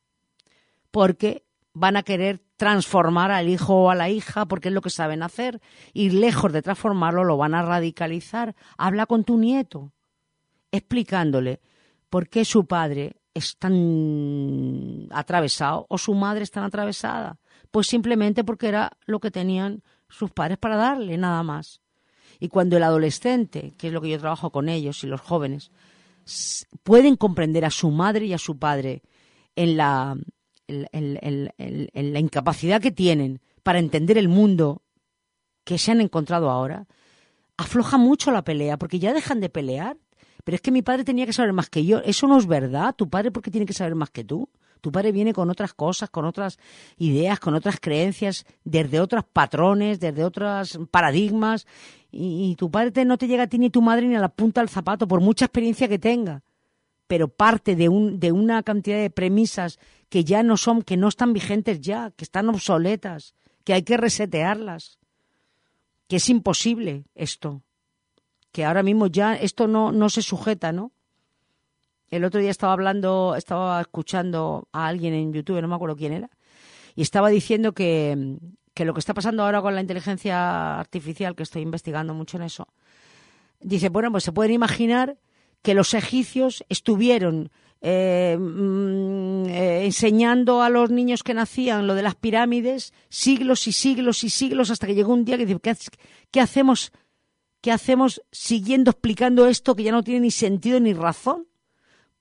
porque 0.91 1.47
van 1.73 1.97
a 1.97 2.03
querer 2.03 2.44
transformar 2.57 3.31
al 3.31 3.49
hijo 3.49 3.75
o 3.75 3.91
a 3.91 3.95
la 3.95 4.09
hija 4.09 4.47
porque 4.47 4.69
es 4.69 4.75
lo 4.75 4.81
que 4.81 4.91
saben 4.91 5.23
hacer 5.23 5.61
y 5.93 6.11
lejos 6.11 6.53
de 6.53 6.63
transformarlo 6.63 7.25
lo 7.25 7.37
van 7.37 7.55
a 7.55 7.63
radicalizar. 7.63 8.55
Habla 8.79 9.07
con 9.07 9.25
tu 9.25 9.39
nieto, 9.39 9.93
explicándole 10.71 11.61
por 12.11 12.29
qué 12.29 12.45
su 12.45 12.67
padre 12.67 13.17
es 13.35 13.57
tan 13.57 15.09
atravesado 15.11 15.87
o 15.89 15.99
su 15.99 16.15
madre 16.15 16.45
es 16.45 16.51
tan 16.51 16.65
atravesada. 16.65 17.39
Pues 17.71 17.89
simplemente 17.89 18.45
porque 18.45 18.69
era 18.69 18.93
lo 19.07 19.19
que 19.19 19.33
tenían 19.33 19.83
sus 20.09 20.31
padres 20.31 20.59
para 20.59 20.77
darle, 20.77 21.17
nada 21.19 21.43
más. 21.43 21.81
Y 22.39 22.49
cuando 22.49 22.77
el 22.77 22.85
adolescente, 22.85 23.75
que 23.77 23.89
es 23.89 23.93
lo 23.93 24.01
que 24.01 24.11
yo 24.11 24.19
trabajo 24.19 24.51
con 24.51 24.69
ellos 24.69 25.03
y 25.03 25.09
los 25.09 25.21
jóvenes, 25.21 25.73
pueden 26.85 27.17
comprender 27.17 27.65
a 27.65 27.71
su 27.71 27.91
madre 27.91 28.27
y 28.27 28.33
a 28.33 28.39
su 28.39 28.59
padre 28.59 29.03
en 29.57 29.77
la, 29.77 30.17
en 30.67 32.13
la 32.13 32.19
incapacidad 32.19 32.81
que 32.81 32.91
tienen 32.91 33.41
para 33.63 33.79
entender 33.79 34.19
el 34.19 34.29
mundo 34.29 34.83
que 35.65 35.79
se 35.79 35.91
han 35.91 36.01
encontrado 36.01 36.51
ahora, 36.51 36.87
afloja 37.57 37.99
mucho 37.99 38.31
la 38.31 38.45
pelea, 38.45 38.79
porque 38.79 38.99
ya 38.99 39.13
dejan 39.13 39.41
de 39.41 39.49
pelear, 39.49 39.97
Pero 40.45 40.57
es 40.57 40.61
que 40.61 40.71
mi 40.71 40.83
padre 40.83 41.05
tenía 41.05 41.25
que 41.25 41.33
saber 41.33 41.55
más 41.55 41.71
que 41.71 41.87
yo. 41.87 42.01
Eso 42.05 42.27
no 42.27 42.37
es 42.37 42.47
verdad. 42.47 42.95
Tu 42.95 43.09
padre, 43.09 43.31
¿por 43.31 43.43
qué 43.43 43.51
tiene 43.51 43.65
que 43.65 43.73
saber 43.73 43.95
más 43.95 44.11
que 44.11 44.25
tú? 44.25 44.51
Tu 44.83 44.93
padre 44.93 45.11
viene 45.11 45.33
con 45.33 45.49
otras 45.49 45.73
cosas, 45.73 46.11
con 46.11 46.27
otras 46.27 46.59
ideas, 46.99 47.41
con 47.41 47.55
otras 47.55 47.81
creencias, 47.81 48.45
desde 48.63 49.01
otros 49.01 49.25
patrones, 49.25 50.01
desde 50.01 50.23
otros 50.23 50.79
paradigmas. 50.91 51.67
Y, 52.11 52.55
tu 52.57 52.71
padre 52.71 53.07
no 53.07 53.17
te 53.17 53.27
llega 53.27 53.45
a 53.45 53.47
ti 53.47 53.59
ni 53.59 53.71
tu 53.71 53.81
madre 53.81 54.07
ni 54.07 54.17
a 54.17 54.21
la 54.21 54.29
punta 54.29 54.61
del 54.61 54.69
zapato, 54.69 55.09
por 55.09 55.23
mucha 55.23 55.47
experiencia 55.47 55.89
que 55.89 55.99
tenga. 55.99 56.43
Pero 57.07 57.29
parte 57.29 57.75
de, 57.75 57.89
un, 57.89 58.21
de 58.21 58.31
una 58.31 58.63
cantidad 58.63 58.99
de 58.99 59.09
premisas 59.09 59.79
que 60.09 60.25
ya 60.25 60.43
no 60.43 60.57
son, 60.57 60.83
que 60.83 60.97
no 60.97 61.09
están 61.09 61.33
vigentes 61.33 61.81
ya, 61.81 62.11
que 62.11 62.25
están 62.25 62.49
obsoletas, 62.49 63.35
que 63.65 63.73
hay 63.73 63.83
que 63.83 63.97
resetearlas. 63.97 64.99
Que 66.09 66.17
es 66.17 66.29
imposible 66.29 67.05
esto 67.15 67.63
que 68.55 68.65
ahora 68.65 68.85
mismo 68.85 69.09
ya 69.09 69.35
esto 69.35 69.67
no, 69.67 69.91
no 69.91 70.09
se 70.09 70.23
sujeta, 70.23 70.71
¿no? 70.71 70.93
El 72.09 72.25
otro 72.25 72.41
día 72.41 72.53
estaba 72.53 72.73
hablando, 72.73 73.35
estaba 73.37 73.81
escuchando 73.81 74.69
a 74.71 74.87
alguien 74.87 75.13
en 75.13 75.33
YouTube, 75.33 75.61
no 75.61 75.67
me 75.67 75.75
acuerdo 75.75 75.97
quién 75.97 76.13
era, 76.13 76.31
y 76.95 77.03
estaba 77.03 77.31
diciendo 77.31 77.73
que, 77.73 78.39
que 78.73 78.85
lo 78.85 78.95
que 78.95 79.01
está 79.01 79.13
pasando 79.13 79.43
ahora 79.43 79.61
con 79.61 79.75
la 79.75 79.81
inteligencia 79.81 80.79
artificial, 80.79 81.35
que 81.35 81.43
estoy 81.43 81.63
investigando 81.63 82.15
mucho 82.15 82.37
en 82.37 82.45
eso, 82.45 82.69
dice, 83.59 83.89
bueno, 83.89 84.13
pues 84.13 84.23
se 84.23 84.31
pueden 84.31 84.53
imaginar 84.53 85.17
que 85.65 85.73
los 85.75 85.95
egipcios 85.95 86.63
estuvieron 86.69 87.51
eh, 87.81 88.37
mm, 88.39 89.47
eh, 89.47 89.85
enseñando 89.87 90.63
a 90.63 90.69
los 90.69 90.91
niños 90.91 91.23
que 91.23 91.33
nacían 91.33 91.87
lo 91.87 91.95
de 91.95 92.03
las 92.03 92.15
pirámides 92.15 92.93
siglos 93.09 93.67
y 93.67 93.73
siglos 93.73 94.25
y 94.25 94.31
siglos 94.31 94.71
hasta 94.71 94.87
que 94.87 94.95
llegó 94.95 95.13
un 95.15 95.25
día 95.25 95.39
que 95.39 95.47
dice, 95.47 95.59
¿qué, 95.61 95.71
ha- 95.71 95.77
qué 96.31 96.41
hacemos? 96.41 96.93
¿Qué 97.63 97.73
hacemos 97.73 98.21
siguiendo 98.31 98.91
explicando 98.91 99.47
esto 99.47 99.75
que 99.75 99.85
ya 99.85 99.93
no 99.93 100.03
tiene 100.05 100.21
ni 100.21 100.31
sentido 100.31 100.79
ni 100.81 100.93
razón? 100.93 101.47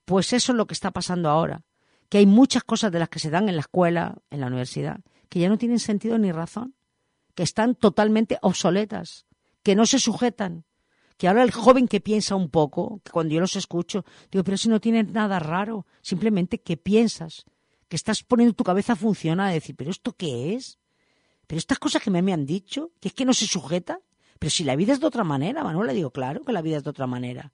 Pues 0.06 0.32
eso 0.32 0.54
es 0.54 0.58
lo 0.58 0.66
que 0.68 0.74
está 0.74 0.92
pasando 0.92 1.30
ahora, 1.30 1.64
que 2.08 2.20
hay 2.20 2.26
muchas 2.26 2.64
cosas 2.64 2.94
de 2.94 3.00
las 3.00 3.10
que 3.10 3.20
se 3.20 3.30
dan 3.30 3.50
en 3.50 3.56
la 3.56 3.62
escuela, 3.62 4.16
en 4.30 4.40
la 4.40 4.48
universidad, 4.48 5.02
que 5.28 5.40
ya 5.40 5.50
no 5.50 5.58
tienen 5.58 5.80
sentido 5.80 6.18
ni 6.18 6.32
razón, 6.32 6.76
que 7.36 7.44
están 7.44 7.76
totalmente 7.76 8.38
obsoletas, 8.42 9.26
que 9.64 9.76
no 9.76 9.86
se 9.86 10.00
sujetan, 10.00 10.64
que 11.24 11.30
ahora 11.30 11.44
el 11.44 11.52
joven 11.52 11.88
que 11.88 12.02
piensa 12.02 12.36
un 12.36 12.50
poco, 12.50 13.00
que 13.02 13.10
cuando 13.10 13.34
yo 13.34 13.40
los 13.40 13.56
escucho, 13.56 14.04
digo, 14.30 14.44
pero 14.44 14.58
si 14.58 14.68
no 14.68 14.82
tiene 14.82 15.04
nada 15.04 15.40
raro, 15.40 15.86
simplemente 16.02 16.60
que 16.60 16.76
piensas, 16.76 17.46
que 17.88 17.96
estás 17.96 18.24
poniendo 18.24 18.54
tu 18.54 18.66
cabeza 18.66 18.92
a 18.92 18.96
funcionar, 18.98 19.48
a 19.48 19.54
decir, 19.54 19.74
pero 19.74 19.90
¿esto 19.90 20.12
qué 20.18 20.54
es? 20.54 20.80
Pero 21.48 21.60
estas 21.60 21.80
cosas 21.80 22.04
que 22.04 22.12
me, 22.12 22.22
me 22.22 22.34
han 22.34 22.46
dicho, 22.46 22.92
que 23.00 23.08
es 23.08 23.14
que 23.14 23.24
no 23.24 23.34
se 23.34 23.48
sujeta, 23.48 24.02
pero 24.38 24.50
si 24.50 24.66
la 24.66 24.76
vida 24.76 24.92
es 24.92 25.00
de 25.00 25.08
otra 25.08 25.24
manera, 25.24 25.64
Manuel, 25.64 25.88
le 25.88 25.94
digo, 25.94 26.12
claro 26.12 26.44
que 26.44 26.52
la 26.52 26.62
vida 26.62 26.76
es 26.76 26.84
de 26.84 26.90
otra 26.90 27.08
manera. 27.08 27.54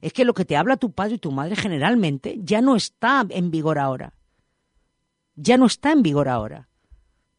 Es 0.00 0.12
que 0.12 0.24
lo 0.24 0.32
que 0.32 0.44
te 0.44 0.56
habla 0.56 0.76
tu 0.76 0.92
padre 0.92 1.16
y 1.16 1.18
tu 1.18 1.32
madre 1.32 1.56
generalmente 1.56 2.38
ya 2.38 2.60
no 2.60 2.76
está 2.76 3.26
en 3.30 3.50
vigor 3.50 3.80
ahora. 3.80 4.14
Ya 5.34 5.56
no 5.56 5.66
está 5.66 5.90
en 5.90 6.04
vigor 6.04 6.28
ahora. 6.28 6.68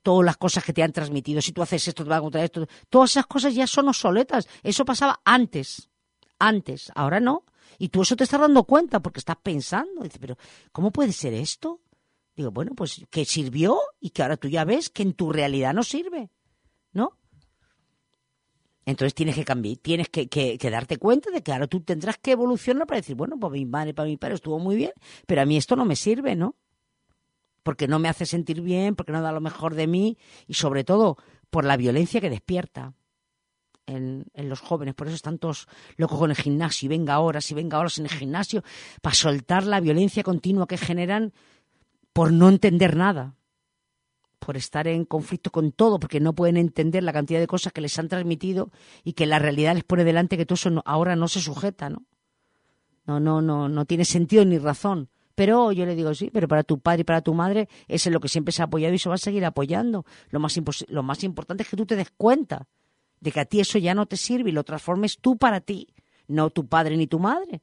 Todas 0.03 0.25
las 0.25 0.37
cosas 0.37 0.63
que 0.63 0.73
te 0.73 0.83
han 0.83 0.91
transmitido, 0.91 1.41
si 1.41 1.51
tú 1.53 1.61
haces 1.63 1.87
esto, 1.87 2.03
te 2.03 2.09
va 2.09 2.17
a 2.17 2.19
encontrar 2.19 2.43
esto, 2.43 2.67
todas 2.89 3.11
esas 3.11 3.25
cosas 3.25 3.55
ya 3.55 3.65
son 3.65 3.87
obsoletas. 3.87 4.47
Eso 4.61 4.85
pasaba 4.85 5.19
antes, 5.25 5.89
antes, 6.37 6.91
ahora 6.93 7.19
no. 7.19 7.43
Y 7.79 7.89
tú 7.89 8.03
eso 8.03 8.15
te 8.15 8.25
estás 8.25 8.39
dando 8.41 8.65
cuenta 8.65 8.99
porque 8.99 9.19
estás 9.19 9.37
pensando. 9.41 10.03
Dices, 10.03 10.19
pero 10.19 10.37
¿cómo 10.71 10.91
puede 10.91 11.11
ser 11.13 11.33
esto? 11.33 11.79
Digo, 12.35 12.51
bueno, 12.51 12.73
pues 12.75 13.01
que 13.09 13.25
sirvió 13.25 13.79
y 13.99 14.09
que 14.11 14.21
ahora 14.23 14.37
tú 14.37 14.47
ya 14.49 14.65
ves 14.65 14.89
que 14.89 15.03
en 15.03 15.13
tu 15.13 15.31
realidad 15.31 15.73
no 15.73 15.83
sirve, 15.83 16.29
¿no? 16.91 17.17
Entonces 18.85 19.13
tienes 19.13 19.35
que 19.35 19.45
cambiar, 19.45 19.77
tienes 19.77 20.09
que, 20.09 20.27
que- 20.27 20.57
que 20.57 20.69
darte 20.69 20.97
cuenta 20.97 21.31
de 21.31 21.41
que 21.41 21.53
ahora 21.53 21.67
tú 21.67 21.79
tendrás 21.81 22.17
que 22.17 22.31
evolucionar 22.31 22.85
para 22.85 22.99
decir, 22.99 23.15
bueno, 23.15 23.37
pues 23.39 23.53
mi 23.53 23.65
madre, 23.65 23.93
para 23.93 24.09
mi 24.09 24.17
padre 24.17 24.35
estuvo 24.35 24.59
muy 24.59 24.75
bien, 24.75 24.91
pero 25.25 25.41
a 25.41 25.45
mí 25.45 25.55
esto 25.55 25.75
no 25.77 25.85
me 25.85 25.95
sirve, 25.95 26.35
¿no? 26.35 26.55
Porque 27.63 27.87
no 27.87 27.97
me 27.99 28.09
hace 28.09 28.25
sentir 28.25 28.61
bien, 28.61 28.95
porque 28.95 29.11
no 29.11 29.21
da 29.21 29.31
lo 29.31 29.41
mejor 29.41 29.73
de 29.75 29.87
mí 29.87 30.17
y 30.47 30.53
sobre 30.53 30.83
todo 30.83 31.17
por 31.49 31.65
la 31.65 31.77
violencia 31.77 32.21
que 32.21 32.29
despierta 32.29 32.93
en, 33.85 34.25
los 34.35 34.59
jóvenes. 34.59 34.95
Por 34.95 35.07
eso 35.07 35.15
están 35.15 35.39
todos 35.39 35.67
locos 35.97 36.19
con 36.19 36.29
el 36.29 36.37
gimnasio 36.37 36.85
y 36.85 36.89
venga 36.89 37.19
horas 37.19 37.49
y 37.51 37.53
venga 37.53 37.79
horas 37.79 37.97
en 37.97 38.05
el 38.05 38.11
gimnasio 38.11 38.63
para 39.01 39.15
soltar 39.15 39.65
la 39.65 39.79
violencia 39.79 40.23
continua 40.23 40.67
que 40.67 40.77
generan 40.77 41.33
por 42.11 42.31
no 42.31 42.49
entender 42.49 42.95
nada 42.95 43.35
por 44.39 44.57
estar 44.57 44.89
en 44.89 45.05
conflicto 45.05 45.51
con 45.51 45.71
todo, 45.71 45.99
porque 45.99 46.19
no 46.19 46.33
pueden 46.33 46.57
entender 46.57 47.01
la 47.01 47.13
cantidad 47.13 47.39
de 47.39 47.47
cosas 47.47 47.71
que 47.71 47.79
les 47.79 47.97
han 47.97 48.09
transmitido 48.09 48.71
y 49.01 49.13
que 49.13 49.25
la 49.25 49.39
realidad 49.39 49.73
les 49.73 49.85
pone 49.85 50.03
delante 50.03 50.35
que 50.35 50.45
todo 50.45 50.55
eso 50.55 50.69
no- 50.69 50.83
ahora 50.85 51.15
no 51.15 51.29
se 51.29 51.39
sujeta, 51.39 51.89
¿no? 51.89 52.03
No, 53.05 53.21
no, 53.21 53.41
no, 53.41 53.69
no 53.69 53.85
tiene 53.85 54.03
sentido 54.03 54.43
ni 54.43 54.57
razón. 54.57 55.09
Pero 55.35 55.71
yo 55.71 55.85
le 55.85 55.95
digo, 55.95 56.13
sí, 56.13 56.29
pero 56.31 56.47
para 56.47 56.63
tu 56.63 56.79
padre 56.79 57.01
y 57.01 57.03
para 57.03 57.21
tu 57.21 57.33
madre, 57.33 57.67
es 57.87 58.05
lo 58.07 58.19
que 58.19 58.29
siempre 58.29 58.51
se 58.51 58.61
ha 58.61 58.65
apoyado 58.65 58.93
y 58.93 58.99
se 58.99 59.09
va 59.09 59.15
a 59.15 59.17
seguir 59.17 59.45
apoyando. 59.45 60.05
Lo 60.29 60.39
más, 60.39 60.59
lo 60.87 61.03
más 61.03 61.23
importante 61.23 61.63
es 61.63 61.69
que 61.69 61.77
tú 61.77 61.85
te 61.85 61.95
des 61.95 62.11
cuenta 62.11 62.67
de 63.19 63.31
que 63.31 63.39
a 63.39 63.45
ti 63.45 63.59
eso 63.59 63.77
ya 63.77 63.95
no 63.95 64.05
te 64.05 64.17
sirve 64.17 64.49
y 64.49 64.53
lo 64.53 64.63
transformes 64.63 65.17
tú 65.17 65.37
para 65.37 65.61
ti, 65.61 65.87
no 66.27 66.49
tu 66.49 66.67
padre 66.67 66.97
ni 66.97 67.07
tu 67.07 67.19
madre 67.19 67.61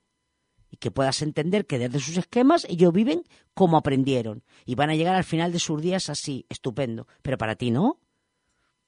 y 0.71 0.77
que 0.77 0.91
puedas 0.91 1.21
entender 1.23 1.67
que 1.67 1.79
desde 1.79 1.99
sus 1.99 2.17
esquemas 2.17 2.65
ellos 2.69 2.93
viven 2.93 3.25
como 3.55 3.77
aprendieron 3.77 4.45
y 4.65 4.77
van 4.77 4.91
a 4.91 4.95
llegar 4.95 5.17
al 5.17 5.25
final 5.25 5.53
de 5.53 5.59
sus 5.59 5.83
días 5.83 6.09
así, 6.09 6.47
estupendo. 6.49 7.09
Pero 7.23 7.37
para 7.39 7.57
ti 7.57 7.71
no, 7.71 7.99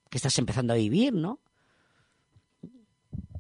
que 0.09 0.19
estás 0.19 0.39
empezando 0.39 0.73
a 0.73 0.77
vivir, 0.77 1.13
¿no? 1.13 1.41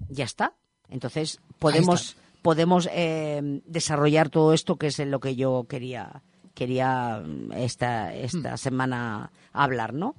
Ya 0.08 0.24
está. 0.24 0.54
Entonces 0.88 1.40
podemos 1.58 2.16
podemos 2.42 2.88
eh, 2.92 3.60
desarrollar 3.66 4.28
todo 4.28 4.52
esto 4.52 4.76
que 4.76 4.88
es 4.88 4.98
lo 4.98 5.20
que 5.20 5.36
yo 5.36 5.64
quería 5.68 6.22
quería 6.54 7.22
mm, 7.24 7.52
esta 7.52 8.12
esta 8.14 8.56
semana 8.58 9.30
hablar, 9.52 9.94
¿no? 9.94 10.14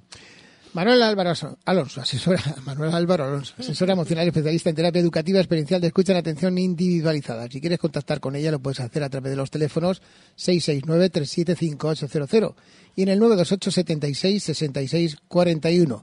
Manuel 0.72 1.00
Álvaro 1.04 1.30
Alonso- 1.30 1.56
Alonso, 1.66 2.00
asesora, 2.00 2.42
Manuel 2.66 2.92
Álvaro 2.92 3.22
Alonso, 3.26 3.54
asesora 3.56 3.92
emocional 3.92 4.24
y 4.24 4.28
especialista 4.30 4.70
en 4.70 4.74
terapia 4.74 5.00
educativa 5.00 5.38
experiencial 5.38 5.80
de 5.80 5.86
escucha 5.86 6.10
en 6.10 6.18
atención 6.18 6.58
individualizada. 6.58 7.46
Si 7.48 7.60
quieres 7.60 7.78
contactar 7.78 8.18
con 8.18 8.34
ella, 8.34 8.50
lo 8.50 8.58
puedes 8.58 8.80
hacer 8.80 9.04
a 9.04 9.08
través 9.08 9.30
de 9.30 9.36
los 9.36 9.52
teléfonos 9.52 10.02
669-375800 10.36 12.54
y 12.96 13.02
en 13.02 13.08
el 13.08 13.18
928 13.18 13.70
76 13.70 14.42
66 14.42 15.16
41. 15.28 16.02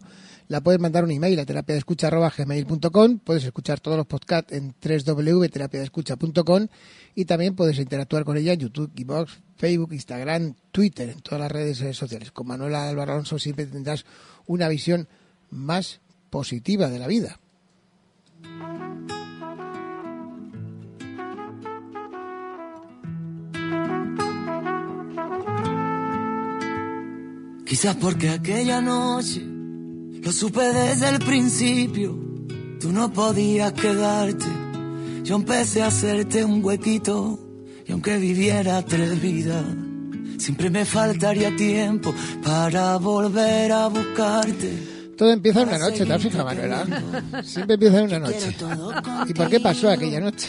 La 0.52 0.60
puedes 0.60 0.82
mandar 0.82 1.06
un 1.06 1.12
email 1.12 1.40
a 1.40 1.46
terapia 1.46 1.76
de 1.76 1.80
escucha 1.80 2.10
gmail.com, 2.10 3.20
puedes 3.20 3.46
escuchar 3.46 3.80
todos 3.80 3.96
los 3.96 4.06
podcasts 4.06 4.52
en 4.52 4.76
www.terapiadescucha.com 4.84 6.68
y 7.16 7.24
también 7.24 7.56
puedes 7.56 7.80
interactuar 7.80 8.26
con 8.26 8.36
ella 8.36 8.52
en 8.52 8.60
YouTube, 8.60 8.92
Xbox, 8.94 9.40
Facebook, 9.56 9.94
Instagram, 9.94 10.56
Twitter, 10.74 11.08
en 11.08 11.22
todas 11.22 11.40
las 11.40 11.52
redes 11.54 11.80
eh, 11.80 11.94
sociales. 11.94 12.32
Con 12.32 12.48
Manuel 12.48 12.76
Álvaro 12.76 13.14
Alonso 13.14 13.40
siempre 13.40 13.66
tendrás 13.66 14.04
una 14.46 14.68
visión 14.68 15.08
más 15.52 16.02
positiva 16.30 16.90
de 16.90 17.00
la 17.00 17.08
vida. 17.08 17.40
Quizás 27.66 27.96
porque 27.96 28.28
aquella 28.28 28.82
noche 28.82 29.51
lo 30.22 30.32
supe 30.32 30.62
desde 30.62 31.10
el 31.10 31.20
principio. 31.20 32.18
Tú 32.80 32.92
no 32.92 33.12
podías 33.12 33.74
quedarte. 33.74 34.46
Yo 35.24 35.36
empecé 35.36 35.82
a 35.82 35.88
hacerte 35.88 36.44
un 36.44 36.64
huequito. 36.64 37.40
Y 37.86 37.92
aunque 37.92 38.18
viviera 38.18 38.84
tres 38.84 39.20
vidas, 39.22 39.66
siempre 40.38 40.70
me 40.70 40.86
faltaría 40.86 41.56
tiempo 41.56 42.14
para 42.44 42.98
volver 42.98 43.72
a 43.72 43.88
buscarte. 43.88 44.92
Todo 45.18 45.32
empieza 45.32 45.62
en 45.62 45.70
una 45.70 45.78
noche, 45.78 46.06
¿te 46.06 46.14
has 46.14 46.22
fijado, 46.22 46.46
Manuela? 46.46 47.44
Siempre 47.44 47.76
empieza 47.76 48.00
en 48.00 48.06
una 48.06 48.20
noche. 48.20 48.56
¿Y 49.28 49.34
por 49.34 49.50
qué 49.50 49.60
pasó 49.60 49.90
aquella 49.90 50.20
noche? 50.20 50.48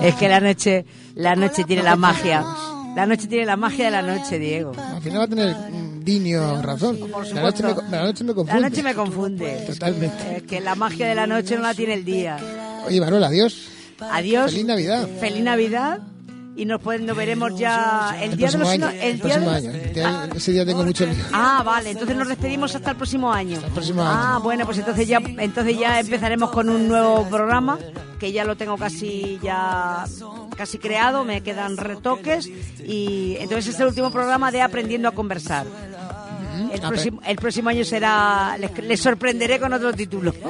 Es 0.00 0.14
que 0.16 0.28
la 0.28 0.40
noche 0.40 0.84
la 1.14 1.36
noche 1.36 1.64
tiene 1.64 1.82
la 1.82 1.96
magia. 1.96 2.44
La 2.96 3.06
noche 3.06 3.26
tiene 3.26 3.46
la 3.46 3.56
magia 3.56 3.86
de 3.86 3.90
la 3.90 4.02
noche, 4.02 4.38
Diego. 4.38 4.72
Al 4.76 5.02
final 5.02 5.20
va 5.20 5.24
a 5.24 5.28
tener 5.28 5.56
razón. 6.62 6.98
La 7.34 7.42
noche, 7.42 7.62
me, 7.62 7.74
la 7.90 8.02
noche 8.04 8.24
me 8.24 8.34
confunde. 8.34 8.60
La 8.60 8.68
noche 8.68 8.82
me 8.82 8.94
confunde. 8.94 9.64
Totalmente. 9.66 10.36
Es 10.36 10.42
que 10.44 10.60
la 10.60 10.74
magia 10.74 11.06
de 11.08 11.14
la 11.14 11.26
noche 11.26 11.56
no 11.56 11.62
la 11.62 11.74
tiene 11.74 11.94
el 11.94 12.04
día. 12.04 12.36
Oye, 12.86 13.00
Manuel, 13.00 13.24
adiós. 13.24 13.68
Adiós. 14.00 14.50
Feliz 14.50 14.66
Navidad. 14.66 15.08
Feliz 15.20 15.42
Navidad. 15.42 15.98
Y 16.56 16.66
nos, 16.66 16.80
pueden, 16.80 17.04
nos 17.04 17.16
veremos 17.16 17.58
ya 17.58 18.14
el 18.22 18.30
El 18.30 18.36
día 18.36 18.48
de 18.48 18.58
los 18.58 18.68
año. 18.68 18.88
el 18.88 18.96
El 19.00 19.12
día 19.14 19.22
próximo 19.22 19.50
de- 19.50 19.56
año. 19.56 19.70
El 19.72 19.92
día- 19.92 20.28
Ese 20.36 20.52
día 20.52 20.64
tengo 20.64 20.84
mucho 20.84 21.04
lío. 21.04 21.24
Ah, 21.32 21.62
vale, 21.66 21.90
entonces 21.90 22.16
nos 22.16 22.28
despedimos 22.28 22.72
hasta 22.76 22.90
el 22.92 22.96
próximo 22.96 23.32
año. 23.32 23.56
el 23.64 23.72
próximo 23.72 24.02
año. 24.02 24.12
Ah, 24.14 24.38
bueno, 24.40 24.64
pues 24.64 24.78
entonces 24.78 25.08
ya 25.08 25.18
entonces 25.38 25.76
ya 25.78 25.98
empezaremos 25.98 26.50
con 26.52 26.68
un 26.68 26.86
nuevo 26.86 27.24
programa 27.28 27.76
que 28.18 28.32
ya 28.32 28.44
lo 28.44 28.56
tengo 28.56 28.76
casi 28.76 29.38
ya 29.42 30.04
casi 30.56 30.78
creado, 30.78 31.24
me 31.24 31.42
quedan 31.42 31.76
retoques 31.76 32.46
y 32.84 33.36
entonces 33.40 33.74
es 33.74 33.80
el 33.80 33.88
último 33.88 34.10
programa 34.10 34.50
de 34.52 34.62
aprendiendo 34.62 35.08
a 35.08 35.12
conversar. 35.12 35.66
El 36.72 36.80
Ah, 36.84 36.88
próximo, 36.88 37.20
el 37.26 37.36
próximo 37.36 37.68
año 37.68 37.84
será 37.84 38.56
les, 38.58 38.76
les 38.78 39.00
sorprenderé 39.00 39.58
con 39.58 39.72
otro 39.72 39.92
título. 39.92 40.32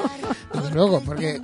Pues 0.55 0.73
luego, 0.73 1.01
porque 1.01 1.41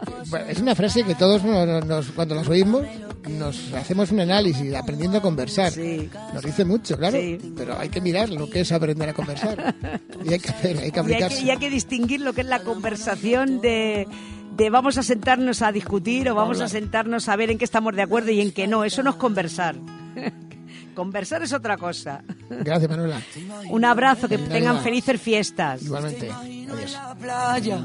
es 0.49 0.61
una 0.61 0.77
frase 0.77 1.03
que 1.03 1.17
todos 1.17 1.43
nos, 1.43 1.85
nos- 1.85 2.11
cuando 2.13 2.37
las 2.37 2.47
oímos 2.49 2.85
nos 3.29 3.73
hacemos 3.73 4.13
un 4.13 4.21
análisis 4.21 4.73
aprendiendo 4.73 5.19
a 5.19 5.21
conversar. 5.21 5.73
Sí. 5.73 6.09
Nos 6.33 6.45
dice 6.45 6.65
mucho, 6.65 6.97
claro, 6.97 7.19
Sí. 7.19 7.37
pero 7.57 7.77
hay 7.77 7.89
que 7.89 8.01
mirar 8.01 8.29
lo 8.29 8.49
que 8.49 8.61
es 8.61 8.71
aprender 8.71 9.09
a 9.09 9.13
conversar. 9.13 9.75
Y 10.25 10.33
hay 10.33 10.39
que 10.39 10.51
hacer, 10.51 10.79
hay 10.79 10.79
que 10.79 10.83
Y 10.83 10.85
hay 10.85 10.93
que, 10.93 11.01
aplicarse. 11.01 11.43
y 11.43 11.51
hay 11.51 11.57
que 11.59 11.71
distinguir 11.71 12.21
lo 12.21 12.33
que 12.35 12.43
es 12.43 12.47
la 12.47 12.61
conversación 12.63 13.61
de, 13.61 14.07
de 14.57 14.71
vamos 14.71 14.99
a 14.99 15.03
sentarnos 15.03 15.63
a 15.63 15.73
discutir 15.73 16.29
o 16.29 16.35
vamos 16.35 16.61
a 16.61 16.69
sentarnos 16.69 17.29
a 17.29 17.37
ver 17.37 17.51
en 17.51 17.59
qué 17.59 17.65
estamos 17.65 17.95
de 17.95 18.03
acuerdo 18.03 18.31
y 18.31 18.41
en 18.41 18.53
qué 18.53 18.67
no. 18.67 18.85
Eso 18.85 19.03
no 19.03 19.11
es 19.11 19.17
conversar. 19.17 19.77
conversar 20.95 21.43
es 21.43 21.53
otra 21.53 21.77
cosa. 21.77 22.23
Gracias, 22.49 22.91
Manuela. 22.91 23.23
Un 23.71 23.85
abrazo, 23.85 24.29
que 24.29 24.39
tengan 24.39 24.83
felices 24.83 25.21
fiestas. 25.21 25.83
Igualmente. 25.83 26.31
Adiós. 27.31 27.81